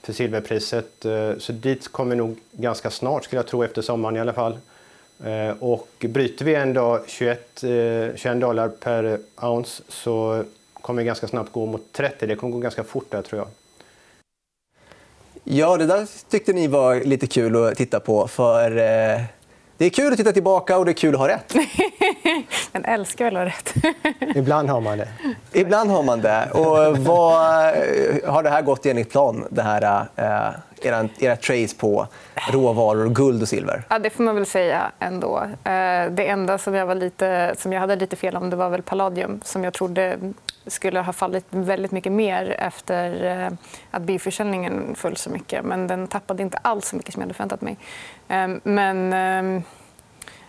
för 0.03 0.13
silverpriset. 0.13 1.05
Så 1.37 1.51
dit 1.51 1.91
kommer 1.91 2.09
vi 2.09 2.15
nog 2.15 2.39
ganska 2.51 2.89
snart, 2.89 3.23
skulle 3.23 3.39
jag 3.39 3.47
tro, 3.47 3.63
efter 3.63 3.81
sommaren 3.81 4.15
i 4.15 4.19
alla 4.19 4.33
fall. 4.33 4.57
Eh, 5.25 5.55
och 5.59 5.89
bryter 5.99 6.45
vi 6.45 6.55
en 6.55 6.73
dag 6.73 7.01
21, 7.07 7.49
21 7.59 8.25
eh, 8.25 8.35
dollar 8.35 8.69
per 8.69 9.19
ounce 9.41 9.83
så 9.87 10.43
kommer 10.73 11.01
vi 11.01 11.05
ganska 11.05 11.27
snabbt 11.27 11.51
gå 11.51 11.65
mot 11.65 11.93
30. 11.93 12.27
Det 12.27 12.35
kommer 12.35 12.53
gå 12.53 12.59
ganska 12.59 12.83
fort 12.83 13.11
där 13.11 13.21
tror 13.21 13.39
jag. 13.39 13.47
Ja, 15.43 15.77
det 15.77 15.85
där 15.85 16.07
tyckte 16.29 16.53
ni 16.53 16.67
var 16.67 16.95
lite 16.95 17.27
kul 17.27 17.55
att 17.55 17.77
titta 17.77 17.99
på. 17.99 18.27
För 18.27 18.71
eh, 18.71 19.21
Det 19.77 19.85
är 19.85 19.89
kul 19.89 20.11
att 20.11 20.17
titta 20.17 20.31
tillbaka 20.31 20.77
och 20.77 20.85
det 20.85 20.91
är 20.91 20.93
kul 20.93 21.13
att 21.13 21.19
ha 21.19 21.27
rätt. 21.27 21.53
Man 22.71 22.85
älskar 22.85 23.25
väl 23.25 23.37
att 23.37 23.41
ha 23.41 23.45
rätt. 23.45 23.73
Ibland 24.35 24.69
har 24.69 24.81
man 24.81 24.97
det. 24.97 25.07
Ibland 25.53 25.91
har 25.91 26.03
man 26.03 26.21
det. 26.21 26.49
Och 26.51 26.97
vad, 26.97 27.35
har 28.25 28.43
det 28.43 28.49
här 28.49 28.61
gått 28.61 28.85
enligt 28.85 29.11
plan, 29.11 29.45
det 29.49 29.61
här, 29.61 30.05
eh, 30.15 30.53
era, 30.81 31.09
era 31.19 31.35
trace 31.35 31.75
på 31.77 32.07
råvaror, 32.51 33.09
guld 33.09 33.41
och 33.41 33.47
silver? 33.47 33.83
Ja, 33.89 33.99
det 33.99 34.09
får 34.09 34.23
man 34.23 34.35
väl 34.35 34.45
säga 34.45 34.91
ändå. 34.99 35.37
Eh, 35.43 36.11
det 36.11 36.27
enda 36.27 36.57
som 36.57 36.73
jag, 36.75 36.85
var 36.85 36.95
lite, 36.95 37.55
som 37.57 37.73
jag 37.73 37.79
hade 37.79 37.95
lite 37.95 38.15
fel 38.15 38.35
om 38.35 38.49
det 38.49 38.55
var 38.55 38.69
väl 38.69 38.81
palladium 38.81 39.41
som 39.43 39.63
jag 39.63 39.73
trodde 39.73 40.17
skulle 40.67 40.99
ha 40.99 41.13
fallit 41.13 41.45
väldigt 41.49 41.91
mycket 41.91 42.11
mer 42.11 42.55
efter 42.59 43.23
eh, 43.25 43.57
att 43.91 44.01
bilförsäljningen 44.01 44.95
föll 44.95 45.17
så 45.17 45.29
mycket. 45.29 45.65
Men 45.65 45.87
den 45.87 46.07
tappade 46.07 46.43
inte 46.43 46.57
alls 46.57 46.87
så 46.87 46.95
mycket 46.95 47.13
som 47.13 47.21
jag 47.21 47.25
hade 47.25 47.33
förväntat 47.33 47.61
mig. 47.61 47.77
Ehm, 48.27 48.61
men, 48.63 49.09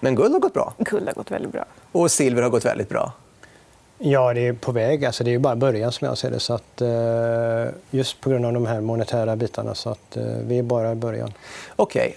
men 0.00 0.15
guld 0.15 0.33
har 0.33 0.41
gått 0.41 0.55
bra? 0.55 0.75
Guld 0.79 1.07
har 1.07 1.15
gått 1.15 1.31
väldigt 1.31 1.53
bra. 1.53 1.65
Och 1.93 2.11
silver 2.11 2.43
har 2.43 2.51
gått 2.51 2.65
väldigt 2.65 2.89
bra? 2.89 3.13
Ja, 4.03 4.35
det 4.35 4.47
är 4.47 4.53
på 4.53 4.73
väg. 4.73 5.05
Alltså, 5.05 5.25
det 5.25 5.35
är 5.35 5.39
bara 5.39 5.57
början 5.57 5.93
som 5.93 6.07
jag 6.07 6.19
ser 6.19 6.31
det. 6.31 6.41
Så 6.41 6.55
att, 6.55 6.81
eh, 6.81 7.75
just 7.91 8.21
på 8.21 8.31
grund 8.31 8.47
av 8.47 8.53
de 8.53 8.67
här 8.67 8.81
monetära 8.81 9.37
bitarna. 9.37 9.75
Så 9.75 9.91
att, 9.91 10.17
eh, 10.17 10.25
vi 10.25 10.59
är 10.59 10.63
bara 10.63 10.93
i 10.93 10.95
början. 10.95 11.33
Okej. 11.77 12.07
Okay. 12.07 12.13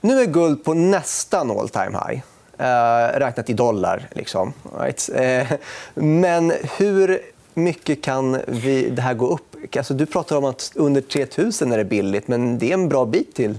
Nu 0.00 0.20
är 0.20 0.26
guld 0.26 0.64
på 0.64 0.74
nästan 0.74 1.50
all 1.50 1.68
time 1.68 1.98
high. 2.08 2.20
Eh, 2.58 3.18
räknat 3.18 3.50
i 3.50 3.52
dollar. 3.52 4.08
Liksom. 4.12 4.52
Right? 4.80 5.10
Eh, 5.14 5.58
men 5.94 6.52
hur 6.78 7.20
mycket 7.54 8.02
kan 8.02 8.40
vi, 8.46 8.90
det 8.90 9.02
här 9.02 9.14
gå 9.14 9.26
upp? 9.26 9.56
Alltså, 9.76 9.94
du 9.94 10.06
pratar 10.06 10.36
om 10.36 10.44
att 10.44 10.72
under 10.74 11.00
3 11.00 11.26
000 11.36 11.72
är 11.72 11.78
det 11.78 11.84
billigt, 11.84 12.28
men 12.28 12.58
det 12.58 12.70
är 12.70 12.74
en 12.74 12.88
bra 12.88 13.04
bit 13.04 13.34
till. 13.34 13.58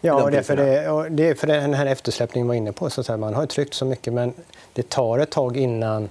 Ja, 0.00 0.30
det 0.30 0.38
är, 0.38 0.42
för 0.42 0.56
det, 0.56 1.08
det 1.10 1.28
är 1.28 1.34
för 1.34 1.46
den 1.46 1.74
här 1.74 1.86
eftersläppningen 1.86 2.48
var 2.48 2.54
inne 2.54 2.72
på. 2.72 2.90
Så 2.90 3.00
att. 3.00 3.20
Man 3.20 3.34
har 3.34 3.46
tryckt 3.46 3.74
så 3.74 3.84
mycket, 3.84 4.12
men 4.12 4.32
det 4.74 4.88
tar 4.88 5.18
ett 5.18 5.30
tag 5.30 5.56
innan 5.56 6.08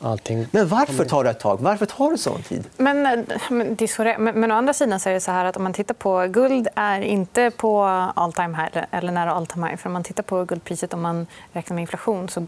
allting... 0.00 0.46
Men 0.50 0.68
varför 0.68 1.04
tar 1.04 1.24
det 1.24 1.30
ett 1.30 1.40
tag? 1.40 1.60
Varför 1.60 1.86
tar 1.86 2.10
det 2.10 2.18
sån 2.18 2.42
tid? 2.42 2.68
Men, 2.76 3.02
men, 3.50 3.74
det 3.74 3.84
är 3.84 3.86
så 3.86 4.20
men, 4.22 4.40
men 4.40 4.52
å 4.52 4.54
andra 4.54 4.72
sidan 4.72 5.00
så 5.00 5.08
är 5.08 5.14
det 5.14 5.20
så 5.20 5.30
här 5.30 5.44
att 5.44 5.56
om 5.56 5.62
man 5.62 5.72
tittar 5.72 5.94
på 5.94 6.26
guld 6.26 6.68
är 6.74 7.00
inte 7.00 7.50
på 7.50 7.82
all 8.14 8.32
time 8.32 8.56
high 8.56 8.84
eller 8.90 9.12
nära 9.12 9.32
all 9.32 9.46
time 9.46 9.66
high. 9.66 9.76
För 9.76 9.88
om 9.88 9.92
man 9.92 10.02
tittar 10.02 10.22
på 10.22 10.44
guldpriset 10.44 10.94
om 10.94 11.00
man 11.00 11.26
räknar 11.52 11.74
med 11.74 11.82
inflation 11.82 12.28
så, 12.28 12.46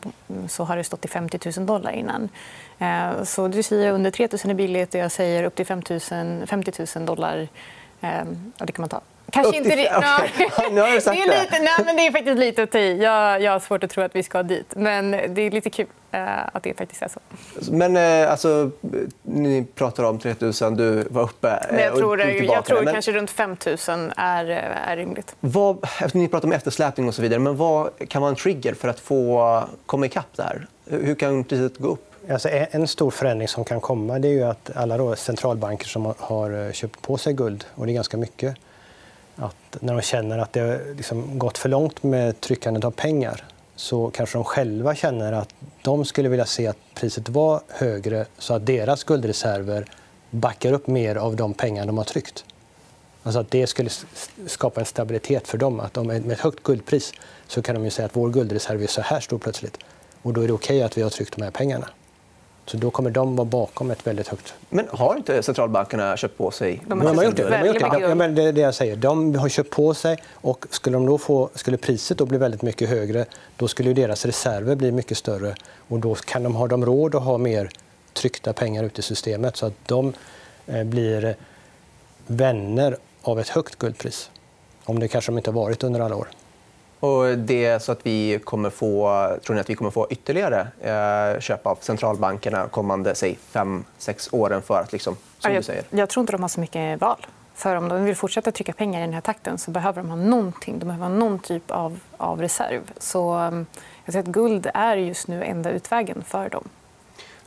så 0.48 0.64
har 0.64 0.76
det 0.76 0.84
stått 0.84 1.04
i 1.04 1.08
50 1.08 1.50
000 1.56 1.66
dollar 1.66 1.90
innan. 1.90 2.28
Eh, 2.78 3.22
så 3.24 3.48
du 3.48 3.62
säger 3.62 3.92
under 3.92 4.10
3 4.10 4.28
000 4.32 4.50
är 4.50 4.54
billigt 4.54 4.94
och 4.94 5.00
jag 5.00 5.12
säger 5.12 5.44
upp 5.44 5.54
till 5.54 5.66
5 5.66 5.82
000, 5.90 6.00
50 6.46 6.86
000 6.96 7.06
dollar. 7.06 7.48
Eh, 8.00 8.24
det 8.58 8.72
kan 8.72 8.82
man 8.82 8.88
ta. 8.88 9.00
Kanske 9.32 9.56
inte... 9.56 9.70
Okay. 9.70 10.48
nu 10.70 10.80
har 10.80 10.90
du 10.90 11.00
sagt 11.00 11.16
det. 11.26 11.34
Är 11.34 11.40
lite, 11.40 11.58
nej, 11.58 11.84
men 11.84 11.96
det 11.96 12.06
är 12.06 12.12
faktiskt 12.12 12.38
lite 12.38 12.62
att 12.62 12.74
jag, 12.74 13.42
jag 13.42 13.52
har 13.52 13.60
svårt 13.60 13.84
att 13.84 13.90
tro 13.90 14.02
att 14.02 14.16
vi 14.16 14.22
ska 14.22 14.42
dit. 14.42 14.72
Men 14.76 15.10
det 15.10 15.42
är 15.42 15.50
lite 15.50 15.70
kul 15.70 15.86
eh, 16.10 16.46
att 16.52 16.62
det 16.62 16.74
faktiskt 16.78 17.02
är 17.02 17.08
så. 17.08 17.20
Men 17.72 17.96
eh, 17.96 18.30
alltså, 18.30 18.70
ni 19.22 19.66
pratar 19.74 20.04
om 20.04 20.18
3 20.18 20.34
000, 20.40 20.52
du 20.76 21.06
var 21.10 21.22
uppe 21.22 21.48
eh, 21.48 21.56
men 21.70 21.80
jag 21.80 21.96
tror, 21.96 22.20
och 22.20 22.44
jag 22.44 22.64
tror 22.64 22.82
men... 22.82 22.92
kanske 22.92 23.12
runt 23.12 23.30
5 23.30 23.56
000 23.66 23.76
är, 24.16 24.44
är 24.86 24.96
rimligt. 24.96 25.36
Vad, 25.40 25.86
ni 26.12 26.28
pratar 26.28 26.48
om 26.48 26.52
eftersläpning 26.52 27.08
och 27.08 27.14
så 27.14 27.22
vidare. 27.22 27.38
Men 27.38 27.56
vad 27.56 27.90
kan 28.08 28.22
vara 28.22 28.30
en 28.30 28.36
trigger 28.36 28.74
för 28.74 28.88
att 28.88 29.00
få 29.00 29.64
komma 29.86 30.06
ikapp 30.06 30.36
där? 30.36 30.66
Hur 30.86 31.14
kan 31.14 31.44
priset 31.44 31.78
gå 31.78 31.88
upp? 31.88 32.06
Alltså 32.30 32.48
en 32.52 32.88
stor 32.88 33.10
förändring 33.10 33.48
som 33.48 33.64
kan 33.64 33.80
komma 33.80 34.18
det 34.18 34.28
är 34.28 34.32
ju 34.32 34.42
att 34.42 34.70
alla 34.74 35.16
centralbanker 35.16 35.86
som 35.86 36.14
har 36.18 36.72
köpt 36.72 37.02
på 37.02 37.16
sig 37.16 37.32
guld, 37.32 37.64
och 37.74 37.86
det 37.86 37.92
är 37.92 37.94
ganska 37.94 38.16
mycket, 38.16 38.56
att 39.40 39.82
när 39.82 39.94
de 39.94 40.02
känner 40.02 40.38
att 40.38 40.52
det 40.52 40.60
har 40.60 40.94
liksom 40.96 41.38
gått 41.38 41.58
för 41.58 41.68
långt 41.68 42.02
med 42.02 42.40
tryckandet 42.40 42.84
av 42.84 42.90
pengar 42.90 43.44
så 43.76 44.10
kanske 44.10 44.38
de 44.38 44.44
själva 44.44 44.94
känner 44.94 45.32
att 45.32 45.54
de 45.82 46.04
skulle 46.04 46.28
vilja 46.28 46.46
se 46.46 46.66
att 46.66 46.76
priset 46.94 47.28
var 47.28 47.60
högre 47.68 48.26
så 48.38 48.54
att 48.54 48.66
deras 48.66 49.04
guldreserver 49.04 49.84
backar 50.30 50.72
upp 50.72 50.86
mer 50.86 51.16
av 51.16 51.36
de 51.36 51.54
pengar 51.54 51.86
de 51.86 51.98
har 51.98 52.04
tryckt. 52.04 52.44
Alltså 53.22 53.40
att 53.40 53.50
det 53.50 53.66
skulle 53.66 53.90
skapa 54.46 54.80
en 54.80 54.86
stabilitet 54.86 55.48
för 55.48 55.58
dem. 55.58 55.80
Att 55.80 55.94
de 55.94 56.06
med 56.06 56.32
ett 56.32 56.40
högt 56.40 56.62
guldpris 56.62 57.12
så 57.46 57.62
kan 57.62 57.74
de 57.74 57.84
ju 57.84 57.90
säga 57.90 58.06
att 58.06 58.16
vår 58.16 58.30
guldreserv 58.30 58.82
är 58.82 58.86
så 58.86 59.00
här 59.00 59.20
stor 59.20 59.38
plötsligt. 59.38 59.78
Och 60.22 60.32
då 60.32 60.40
är 60.40 60.46
det 60.46 60.52
okej 60.52 60.76
okay 60.76 60.86
att 60.86 60.98
vi 60.98 61.02
har 61.02 61.10
tryckt 61.10 61.36
de 61.36 61.42
här 61.42 61.50
pengarna. 61.50 61.88
Så 62.70 62.76
då 62.76 62.90
kommer 62.90 63.10
de 63.10 63.36
vara 63.36 63.44
bakom 63.44 63.90
ett 63.90 64.06
väldigt 64.06 64.28
högt... 64.28 64.54
Men 64.68 64.88
har 64.90 65.16
inte 65.16 65.42
centralbankerna 65.42 66.16
köpt 66.16 66.38
på 66.38 66.50
sig? 66.50 66.80
De 66.86 67.00
har, 67.00 67.08
de 67.08 67.16
har 67.16 67.24
gjort 67.24 67.36
det. 67.36 67.50
De 67.50 67.56
har 67.56 67.66
gjort 67.66 67.80
det. 67.80 68.00
Ja, 68.00 68.14
men 68.14 68.34
det 68.34 68.42
är 68.42 68.52
det 68.52 68.60
jag 68.60 68.74
säger. 68.74 68.96
De 68.96 69.34
har 69.34 69.48
köpt 69.48 69.70
på 69.70 69.94
sig 69.94 70.22
och 70.34 70.66
skulle, 70.70 70.96
de 70.96 71.06
då 71.06 71.18
få, 71.18 71.50
skulle 71.54 71.76
priset 71.76 72.18
då 72.18 72.26
bli 72.26 72.38
väldigt 72.38 72.62
mycket 72.62 72.88
högre 72.88 73.24
då 73.56 73.68
skulle 73.68 73.92
deras 73.92 74.24
reserver 74.26 74.74
bli 74.74 74.92
mycket 74.92 75.18
större 75.18 75.54
och 75.88 75.98
då 75.98 76.14
kan 76.14 76.42
de, 76.42 76.54
ha 76.54 76.66
de 76.66 76.86
råd 76.86 77.14
att 77.14 77.22
ha 77.22 77.38
mer 77.38 77.70
tryckta 78.12 78.52
pengar 78.52 78.84
ute 78.84 79.00
i 79.00 79.02
systemet 79.02 79.56
så 79.56 79.66
att 79.66 79.74
de 79.86 80.12
eh, 80.66 80.84
blir 80.84 81.36
vänner 82.26 82.96
av 83.22 83.40
ett 83.40 83.48
högt 83.48 83.78
guldpris. 83.78 84.30
Om 84.84 84.98
det 84.98 85.08
kanske 85.08 85.32
de 85.32 85.38
inte 85.38 85.50
har 85.50 85.60
varit 85.62 85.84
under 85.84 86.00
alla 86.00 86.16
år. 86.16 86.28
Och 87.00 87.38
det 87.38 87.64
är 87.64 87.78
så 87.78 87.92
att 87.92 88.06
vi 88.06 88.38
kommer 88.44 88.70
få, 88.70 89.08
tror 89.44 89.54
ni 89.54 89.60
att 89.60 89.70
vi 89.70 89.74
kommer 89.74 89.90
få 89.90 90.06
ytterligare 90.10 90.68
eh, 90.80 91.40
köp 91.40 91.66
av 91.66 91.78
centralbankerna 91.80 92.68
kommande 92.68 93.14
säg, 93.14 93.38
fem, 93.50 93.84
sex 93.98 94.28
åren 94.32 94.62
för 94.62 94.80
att, 94.80 94.92
liksom, 94.92 95.16
som 95.38 95.52
jag, 95.52 95.60
du 95.60 95.64
säger? 95.64 95.84
Jag 95.90 96.08
tror 96.08 96.22
inte 96.22 96.32
de 96.32 96.42
har 96.42 96.48
så 96.48 96.60
mycket 96.60 97.00
val. 97.00 97.26
För 97.54 97.76
om 97.76 97.88
de 97.88 98.04
vill 98.04 98.16
fortsätta 98.16 98.52
trycka 98.52 98.72
pengar 98.72 99.00
i 99.00 99.04
den 99.04 99.14
här 99.14 99.20
takten 99.20 99.58
så 99.58 99.70
behöver 99.70 100.02
de 100.02 100.10
ha 100.10 100.16
någonting. 100.16 100.78
De 100.78 100.84
behöver 100.84 101.06
ha 101.06 101.14
någon 101.14 101.38
typ 101.38 101.70
av, 101.70 102.00
av 102.16 102.40
reserv. 102.40 102.80
Så 102.98 103.34
um, 103.38 103.66
jag 104.04 104.12
säger 104.12 104.22
att 104.22 104.30
guld 104.30 104.70
är 104.74 104.96
just 104.96 105.28
nu 105.28 105.44
enda 105.44 105.70
utvägen 105.70 106.22
för 106.26 106.48
dem. 106.48 106.68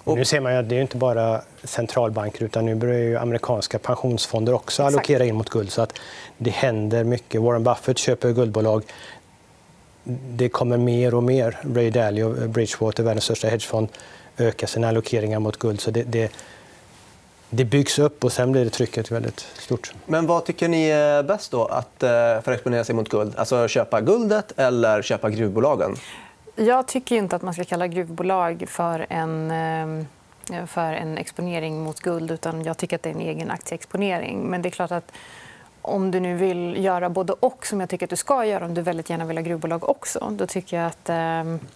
Och 0.04 0.18
nu 0.18 0.26
ser 0.26 0.42
man 0.42 0.56
att 0.56 0.70
det 0.70 0.78
är 0.78 0.82
inte 0.82 0.98
bara 0.98 1.42
centralbanker 1.64 2.46
utan 2.46 2.66
nu 2.66 2.76
börjar 2.76 3.00
ju 3.00 3.18
amerikanska 3.18 3.80
pensionsfonder 3.80 4.54
också 4.54 4.84
allokera 4.84 5.26
in 5.26 5.36
mot 5.36 5.50
guld. 5.50 5.72
Så 5.72 5.82
att 5.82 6.00
det 6.38 6.50
händer 6.50 7.04
mycket. 7.04 7.42
Warren 7.42 7.64
Buffett 7.64 7.98
köper 7.98 8.32
guldbolag 8.32 8.84
det 10.36 10.50
kommer 10.50 10.78
mer 10.78 11.14
och 11.14 11.24
mer. 11.24 11.58
Ray 11.76 11.90
Dalio, 11.90 12.48
Bridgewater, 12.48 13.04
världens 13.04 13.24
största 13.24 13.48
hedgefond, 13.48 13.88
ökar 14.38 14.68
sina 14.68 14.88
allokeringar 14.88 15.40
mot 15.40 15.58
guld. 15.58 15.82
Så 15.82 15.92
det, 15.92 16.04
det, 16.04 16.32
det 17.50 17.66
byggs 17.66 18.00
upp 18.00 18.24
och 18.24 18.32
sen 18.32 18.52
blir 18.52 18.64
det 18.64 18.70
trycket 18.70 19.12
väldigt 19.12 19.40
stort. 19.40 19.94
Men 20.06 20.28
vad 20.28 20.46
tycker 20.46 20.68
ni 20.68 20.86
är 20.88 21.24
bäst 21.24 21.52
då 21.52 21.66
att, 21.66 22.04
eh, 22.04 22.10
för 22.10 22.38
att 22.38 22.48
exponera 22.48 22.84
sig 22.84 22.96
mot 22.96 23.10
guld? 23.10 23.34
Alltså 23.36 23.68
köpa 23.68 24.02
guldet 24.02 24.54
eller 24.58 25.02
köpa 25.02 25.30
gruvbolagen? 25.30 25.96
Jag 26.56 26.88
tycker 26.88 27.16
inte 27.16 27.36
att 27.36 27.42
man 27.42 27.54
ska 27.54 27.64
kalla 27.64 27.88
gruvbolag 27.88 28.66
för 28.68 29.06
en, 29.10 29.52
eh, 29.52 30.60
eh, 30.60 30.66
för 30.66 30.94
en 30.94 31.18
exponering 31.18 31.84
mot 31.84 32.00
guld. 32.00 32.32
utan 32.32 32.64
Jag 32.64 32.78
tycker 32.78 32.96
att 32.96 33.04
det 33.04 33.10
är 33.10 33.14
en 33.14 33.22
egen 33.22 33.52
aktieexponering. 33.52 34.44
Men 34.44 34.62
det 34.62 34.70
är 34.70 34.72
klart 34.72 34.92
att 34.92 35.12
om 35.84 36.12
du 36.12 36.20
nu 36.20 36.36
vill 36.36 36.84
göra 36.84 37.10
både 37.10 37.34
och, 37.34 37.66
som 37.66 37.80
jag 37.80 37.90
tycker 37.90 38.06
att 38.06 38.10
du 38.10 38.16
ska 38.16 38.46
göra 38.46 38.66
om 38.66 38.74
du 38.74 38.82
väldigt 38.82 39.10
gärna 39.10 39.26
vill 39.26 39.38
ha 39.38 39.44
gruvbolag 39.44 39.90
också, 39.90 40.30
då 40.32 40.48
tycker 40.48 40.78
jag 40.78 40.88
att 40.88 41.10
eh, 41.10 41.68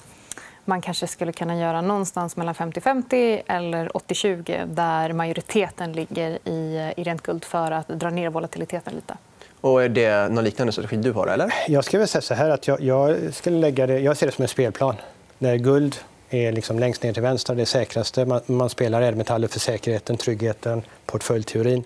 man 0.66 0.82
kanske 0.82 1.08
skulle 1.08 1.32
kunna 1.32 1.58
göra 1.58 1.82
någonstans 1.82 2.38
mellan 2.38 2.56
50-50 2.56 3.42
eller 3.48 3.90
80-20 3.90 4.66
där 4.66 5.14
majoriteten 5.14 5.94
ligger 5.94 6.40
i, 6.48 6.92
i 6.98 7.04
rent 7.04 7.22
guld 7.22 7.46
för 7.46 7.72
att 7.72 7.88
dra 7.88 8.10
ner 8.10 8.30
volatiliteten 8.30 8.94
lite. 8.94 9.18
Och 9.62 9.84
är 9.84 9.90
det 9.90 10.32
någon 10.32 10.44
liknande 10.44 10.74
strategi 10.74 10.96
du 10.96 11.12
har? 11.12 11.28
Eller? 11.28 11.54
Jag 11.68 11.86
skulle 11.86 12.08
säga 12.08 12.22
så 12.22 12.34
här 12.34 12.50
att 12.50 12.68
jag, 12.68 12.82
jag, 12.82 13.34
skulle 13.34 13.58
lägga 13.58 13.88
det, 13.88 14.00
jag 14.00 14.18
ser 14.18 14.26
det 14.26 14.32
som 14.32 14.42
en 14.42 14.48
spelplan. 14.48 14.96
Där 15.40 15.56
guld 15.56 15.96
är 16.30 16.52
liksom 16.52 16.80
längst 16.80 17.04
ner 17.04 17.14
till 17.14 17.22
vänster, 17.22 17.56
det 17.56 17.66
säkraste. 17.66 18.26
Man, 18.26 18.42
man 18.46 18.70
spelar 18.70 19.02
ädelmetaller 19.02 19.48
för 19.48 19.60
säkerheten, 19.60 20.18
tryggheten, 20.18 20.82
portföljteorin. 21.06 21.84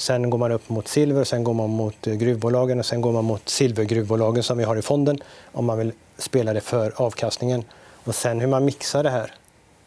Sen 0.00 0.30
går 0.30 0.38
man 0.38 0.52
upp 0.52 0.68
mot 0.68 0.88
silver, 0.88 1.24
sen 1.24 1.44
går 1.44 1.54
man 1.54 1.70
mot 1.70 2.06
eh, 2.06 2.14
gruvbolagen 2.14 2.78
och 2.78 2.86
sen 2.86 3.00
går 3.00 3.12
man 3.12 3.24
mot 3.24 3.48
silvergruvbolagen 3.48 4.42
som 4.42 4.58
vi 4.58 4.64
har 4.64 4.76
i 4.76 4.82
fonden 4.82 5.18
om 5.52 5.64
man 5.64 5.78
vill 5.78 5.92
spela 6.18 6.52
det 6.52 6.60
för 6.60 6.92
avkastningen. 6.96 7.64
Och 8.04 8.14
sen 8.14 8.40
hur 8.40 8.46
man 8.46 8.64
mixar 8.64 9.02
det 9.02 9.10
här, 9.10 9.32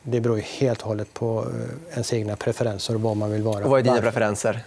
det 0.03 0.19
beror 0.21 0.37
ju 0.37 0.43
helt 0.43 0.81
och 0.81 0.87
hållet 0.87 1.13
på 1.13 1.39
eh, 1.39 1.93
ens 1.93 2.13
egna 2.13 2.35
preferenser 2.35 2.95
och 2.95 3.01
vad 3.01 3.17
man 3.17 3.31
vill 3.31 3.43
vara. 3.43 3.63
Och 3.63 3.69
vad 3.69 3.79
är 3.79 3.83
dina 3.83 4.01
preferenser? 4.01 4.59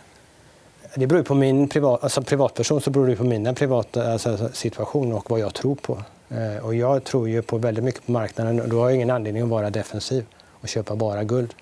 Det 0.94 1.06
beror 1.06 1.22
på 1.22 1.34
min 1.34 1.68
privat, 1.68 2.02
alltså 2.02 2.22
privatperson 2.22 2.80
så 2.80 2.90
beror 2.90 3.06
det 3.06 3.16
på 3.16 3.24
min 3.24 3.54
privata 3.54 4.12
alltså, 4.12 4.48
situation 4.52 5.12
och 5.12 5.30
vad 5.30 5.40
jag 5.40 5.54
tror 5.54 5.74
på. 5.74 6.02
Eh, 6.28 6.64
och 6.64 6.74
jag 6.74 7.04
tror 7.04 7.28
ju 7.28 7.42
på 7.42 7.58
väldigt 7.58 7.84
mycket 7.84 8.06
på 8.06 8.12
marknaden 8.12 8.60
och 8.60 8.68
då 8.68 8.80
har 8.80 8.88
jag 8.88 8.94
ingen 8.96 9.10
anledning 9.10 9.42
att 9.42 9.48
vara 9.48 9.70
defensiv 9.70 10.24
och 10.60 10.68
köpa 10.68 10.96
bara 10.96 11.24
guld. 11.24 11.54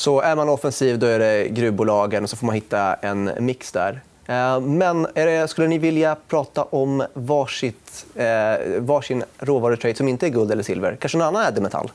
Så 0.00 0.20
är 0.20 0.36
man 0.36 0.48
offensiv 0.48 0.98
då 0.98 1.06
är 1.06 1.18
det 1.18 1.48
gruvbolagen 1.48 2.22
och 2.22 2.30
så 2.30 2.36
får 2.36 2.46
man 2.46 2.54
hitta 2.54 2.94
en 2.94 3.30
mix 3.38 3.72
där. 3.72 4.00
Eh, 4.26 4.60
men 4.60 5.06
det, 5.14 5.50
skulle 5.50 5.68
ni 5.68 5.78
vilja 5.78 6.16
prata 6.28 6.62
om 6.62 7.04
varsitt, 7.14 8.06
eh, 8.14 8.26
varsin 8.78 9.24
råvarutrade 9.38 9.94
som 9.94 10.08
inte 10.08 10.26
är 10.26 10.30
guld 10.30 10.52
eller 10.52 10.62
silver? 10.62 10.96
Kanske 11.00 11.18
någon 11.18 11.26
annan 11.26 11.46
ädelmetall? 11.46 11.90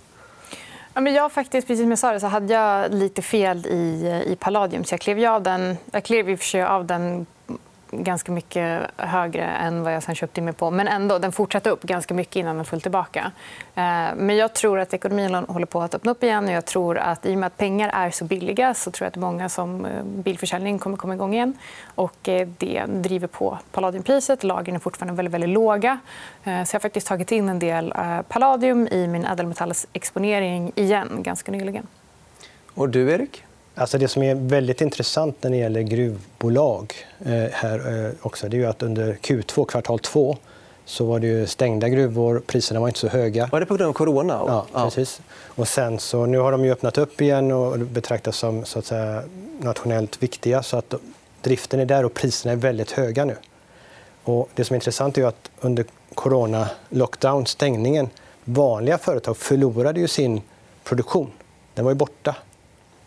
Ja, 0.93 1.01
men 1.01 1.13
jag 1.13 1.31
faktiskt, 1.31 1.67
precis 1.67 1.83
som 1.83 1.89
jag 1.89 1.99
sa 1.99 2.11
det, 2.11 2.19
så 2.19 2.27
hade 2.27 2.53
jag 2.53 2.93
lite 2.93 3.21
fel 3.21 3.65
i, 3.65 4.21
i 4.27 4.35
Palladium. 4.39 4.83
Så 4.83 4.93
jag 4.93 5.01
klev, 5.01 5.25
av 5.25 5.43
den, 5.43 5.77
jag 5.91 6.03
klev 6.03 6.29
i 6.29 6.35
och 6.35 6.39
för 6.39 6.45
sig 6.45 6.63
av 6.63 6.85
den 6.85 7.25
ganska 8.03 8.31
mycket 8.31 8.81
högre 8.97 9.43
än 9.43 9.83
vad 9.83 9.93
jag 9.93 10.03
sen 10.03 10.15
köpte 10.15 10.39
in 10.39 10.45
mig 10.45 10.53
på. 10.53 10.71
Men 10.71 10.87
ändå, 10.87 11.19
den 11.19 11.31
fortsatte 11.31 11.69
upp 11.69 11.83
ganska 11.83 12.13
mycket 12.13 12.35
innan 12.35 12.55
den 12.55 12.65
föll 12.65 12.81
tillbaka. 12.81 13.31
Eh, 13.75 13.83
men 14.15 14.35
jag 14.35 14.53
tror 14.53 14.79
att 14.79 14.93
ekonomin 14.93 15.33
håller 15.33 15.65
på 15.65 15.81
att 15.81 15.95
öppna 15.95 16.11
upp 16.11 16.23
igen. 16.23 16.45
Och 16.45 16.51
jag 16.51 16.65
tror 16.65 16.97
att 16.97 17.25
I 17.25 17.33
och 17.33 17.37
med 17.37 17.47
att 17.47 17.57
pengar 17.57 17.89
är 17.93 18.11
så 18.11 18.25
billiga 18.25 18.73
så 18.73 18.91
tror 18.91 19.05
jag 19.05 19.09
att 19.09 19.15
många 19.15 19.49
som 19.49 19.85
eh, 19.85 20.03
bilförsäljning 20.03 20.79
kommer 20.79 20.97
komma 20.97 21.13
igång 21.13 21.33
igen. 21.33 21.53
Och 21.95 22.29
eh, 22.29 22.47
det 22.57 22.85
driver 22.87 23.27
på 23.27 23.59
palladiumpriset. 23.71 24.43
Lagren 24.43 24.75
är 24.75 24.79
fortfarande 24.79 25.13
väldigt, 25.13 25.33
väldigt 25.33 25.49
låga. 25.49 25.99
Så 26.43 26.49
jag 26.49 26.73
har 26.73 26.79
faktiskt 26.79 27.07
tagit 27.07 27.31
in 27.31 27.49
en 27.49 27.59
del 27.59 27.93
palladium 28.27 28.87
i 28.91 29.07
min 29.07 29.25
ädelmetallsexponering 29.25 30.71
igen 30.75 31.23
ganska 31.23 31.51
nyligen. 31.51 31.87
Och 32.73 32.89
du, 32.89 33.11
Erik? 33.11 33.43
Alltså 33.77 33.97
det 33.97 34.07
som 34.07 34.23
är 34.23 34.35
väldigt 34.35 34.81
intressant 34.81 35.43
när 35.43 35.49
det 35.49 35.57
gäller 35.57 35.81
gruvbolag 35.81 36.93
eh, 37.25 37.43
här 37.51 38.05
eh, 38.05 38.11
också, 38.21 38.49
det 38.49 38.63
är 38.63 38.67
att 38.67 38.83
under 38.83 39.13
Q2, 39.13 39.65
kvartal 39.65 39.99
2, 39.99 40.37
så 40.85 41.05
var 41.05 41.19
det 41.19 41.49
stängda 41.49 41.89
gruvor. 41.89 42.41
Priserna 42.47 42.79
var 42.79 42.87
inte 42.87 42.99
så 42.99 43.07
höga. 43.07 43.49
Var 43.51 43.59
det 43.59 43.65
på 43.65 43.75
grund 43.75 43.89
av 43.89 43.93
corona? 43.93 44.65
Ja, 44.73 44.83
precis. 44.83 45.21
Och 45.45 45.67
sen 45.67 45.99
så, 45.99 46.25
nu 46.25 46.37
har 46.37 46.51
de 46.51 46.65
ju 46.65 46.71
öppnat 46.71 46.97
upp 46.97 47.21
igen 47.21 47.51
och 47.51 47.79
betraktas 47.79 48.37
som 48.37 48.65
så 48.65 48.79
att 48.79 48.85
säga, 48.85 49.23
nationellt 49.59 50.23
viktiga. 50.23 50.63
Så 50.63 50.77
att 50.77 50.93
driften 51.41 51.79
är 51.79 51.85
där 51.85 52.05
och 52.05 52.13
priserna 52.13 52.51
är 52.51 52.55
väldigt 52.55 52.91
höga 52.91 53.25
nu. 53.25 53.35
Och 54.23 54.49
det 54.55 54.65
som 54.65 54.73
är 54.73 54.77
intressant 54.77 55.17
är 55.17 55.25
att 55.25 55.51
under 55.61 55.85
corona 56.13 56.67
lockdown, 56.89 57.45
stängningen, 57.45 58.09
vanliga 58.43 58.97
företag 58.97 59.37
förlorade 59.37 59.99
ju 59.99 60.07
sin 60.07 60.41
produktion. 60.83 61.31
Den 61.73 61.85
var 61.85 61.91
ju 61.91 61.95
borta. 61.95 62.35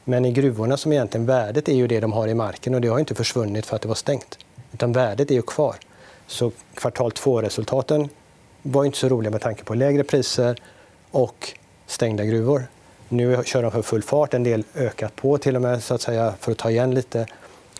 Men 0.09 0.25
i 0.25 0.33
gruvorna 0.33 0.77
som 0.77 0.93
egentligen 0.93 1.27
värdet 1.27 1.69
är 1.69 1.75
ju 1.75 1.87
det 1.87 2.01
de 2.01 2.13
har 2.13 2.29
i 2.29 2.35
marken 2.35 2.75
och 2.75 2.81
det 2.81 2.89
har 2.89 2.99
inte 2.99 3.15
försvunnit 3.15 3.67
för 3.67 3.77
att 3.77 3.83
det 3.83 3.89
var 3.89 3.95
stängt. 3.95 4.39
Utan 4.73 4.93
värdet 4.93 5.31
är 5.31 5.35
ju 5.35 5.43
kvar. 5.43 5.77
Så 6.27 6.53
kvartal 6.75 7.13
två-resultaten 7.13 8.09
var 8.63 8.85
inte 8.85 8.99
så 8.99 9.09
roliga 9.09 9.31
med 9.31 9.41
tanke 9.41 9.65
på 9.65 9.75
lägre 9.75 10.05
priser 10.05 10.61
och 11.11 11.53
stängda 11.87 12.25
gruvor. 12.25 12.67
Nu 13.09 13.43
kör 13.45 13.63
de 13.63 13.71
för 13.71 13.83
full 13.83 14.03
fart, 14.03 14.35
en 14.35 14.43
del 14.43 14.65
ökat 14.75 15.17
på 15.17 15.39
till 15.39 15.57
och 15.57 15.63
med 15.63 15.83
så 15.83 15.95
att 15.95 16.03
säga, 16.03 16.35
för 16.41 16.53
att 16.53 16.59
ta 16.59 16.71
igen 16.71 16.95
lite. 16.95 17.27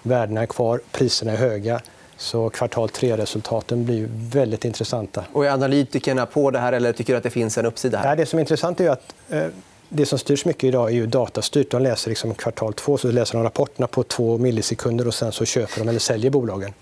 Värdena 0.03 0.43
är 0.43 0.47
kvar, 0.47 0.81
priserna 0.93 1.33
är 1.33 1.37
höga. 1.37 1.81
Så 2.17 2.51
kvartal 2.51 2.89
tre-resultaten 2.89 3.85
blir 3.85 4.09
väldigt 4.11 4.65
intressanta. 4.65 5.25
Och 5.33 5.47
är 5.47 5.51
analytikerna 5.51 6.27
på 6.27 6.51
det 6.51 6.59
här 6.59 6.73
eller 6.73 6.93
tycker 6.93 7.13
du 7.13 7.17
att 7.17 7.23
det 7.23 7.31
finns 7.31 7.59
en 7.59 7.67
uppsida? 7.67 7.99
Här? 7.99 8.17
det 8.17 8.27
som 8.27 8.39
är 8.39 8.41
intressant 8.41 8.81
är 8.81 8.91
att 8.91 9.15
eh, 9.29 9.45
det 9.89 10.07
som 10.07 10.19
styrs 10.19 10.45
mycket 10.45 10.65
idag 10.65 10.91
är 10.91 10.95
ju 10.95 11.07
datastyrt. 11.07 11.71
De 11.71 11.83
läser 11.83 12.09
liksom 12.09 12.35
kvartal 12.35 12.73
två, 12.73 12.99
så 12.99 13.11
läser 13.11 13.35
de 13.35 13.45
rapporterna 13.45 13.87
på 13.87 14.03
två 14.03 14.39
millisekunder 14.39 15.07
och 15.07 15.15
sen 15.15 15.33
så 15.33 15.45
köper 15.45 15.79
de 15.79 15.89
eller 15.89 15.99
säljer 15.99 16.31
bolagen. 16.31 16.73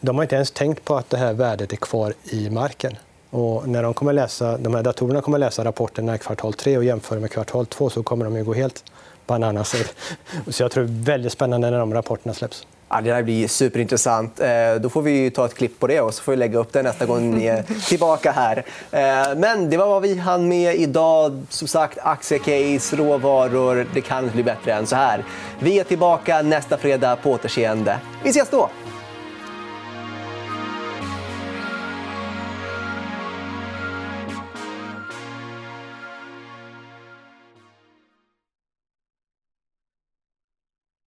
De 0.00 0.16
har 0.16 0.22
inte 0.22 0.34
ens 0.34 0.50
tänkt 0.50 0.84
på 0.84 0.96
att 0.96 1.10
det 1.10 1.16
här 1.16 1.32
värdet 1.32 1.72
är 1.72 1.76
kvar 1.76 2.14
i 2.24 2.50
marken. 2.50 2.96
Och 3.30 3.68
när 3.68 3.82
de, 3.82 3.94
kommer 3.94 4.12
läsa, 4.12 4.58
de 4.58 4.74
här 4.74 4.82
datorerna 4.82 5.20
kommer 5.22 5.38
läsa 5.38 5.64
rapporterna 5.64 6.14
i 6.14 6.18
kvartal 6.18 6.52
tre 6.52 6.78
och 6.78 6.84
jämföra 6.84 7.20
med 7.20 7.30
kvartal 7.30 7.66
två 7.66 7.90
så 7.90 8.02
kommer 8.02 8.24
de 8.24 8.36
ju 8.36 8.44
gå 8.44 8.54
helt 8.54 8.84
bananas. 9.26 9.74
Så 10.48 10.62
jag 10.62 10.70
tror 10.70 10.84
det 10.84 10.90
är 10.90 11.04
väldigt 11.04 11.32
spännande 11.32 11.70
när 11.70 11.78
de 11.78 11.94
rapporterna 11.94 12.34
släpps. 12.34 12.66
Ja, 12.92 13.00
det 13.00 13.12
här 13.12 13.22
blir 13.22 13.48
superintressant. 13.48 14.40
Eh, 14.40 14.74
då 14.80 14.88
får 14.88 15.02
vi 15.02 15.30
ta 15.30 15.46
ett 15.46 15.54
klipp 15.54 15.78
på 15.78 15.86
det 15.86 16.00
och 16.00 16.14
så 16.14 16.22
får 16.22 16.32
vi 16.32 16.36
lägga 16.36 16.58
upp 16.58 16.72
det 16.72 16.82
nästa 16.82 17.06
gång 17.06 17.30
ni 17.38 17.46
är 17.46 17.62
tillbaka 17.88 18.32
här. 18.32 18.64
Eh, 18.90 19.36
men 19.36 19.70
det 19.70 19.76
var 19.76 19.86
vad 19.86 20.02
vi 20.02 20.18
hann 20.18 20.48
med 20.48 20.74
idag. 20.76 21.42
Som 21.48 21.68
sagt, 21.68 21.98
aktiecase, 22.02 22.96
råvaror. 22.96 23.86
Det 23.94 24.00
kan 24.00 24.24
inte 24.24 24.34
bli 24.34 24.42
bättre 24.42 24.72
än 24.72 24.86
så 24.86 24.96
här. 24.96 25.24
Vi 25.58 25.78
är 25.78 25.84
tillbaka 25.84 26.42
nästa 26.42 26.76
fredag 26.76 27.16
på 27.16 27.30
återseende. 27.30 27.98
Vi 28.24 28.30
ses 28.30 28.48
då! 28.50 28.70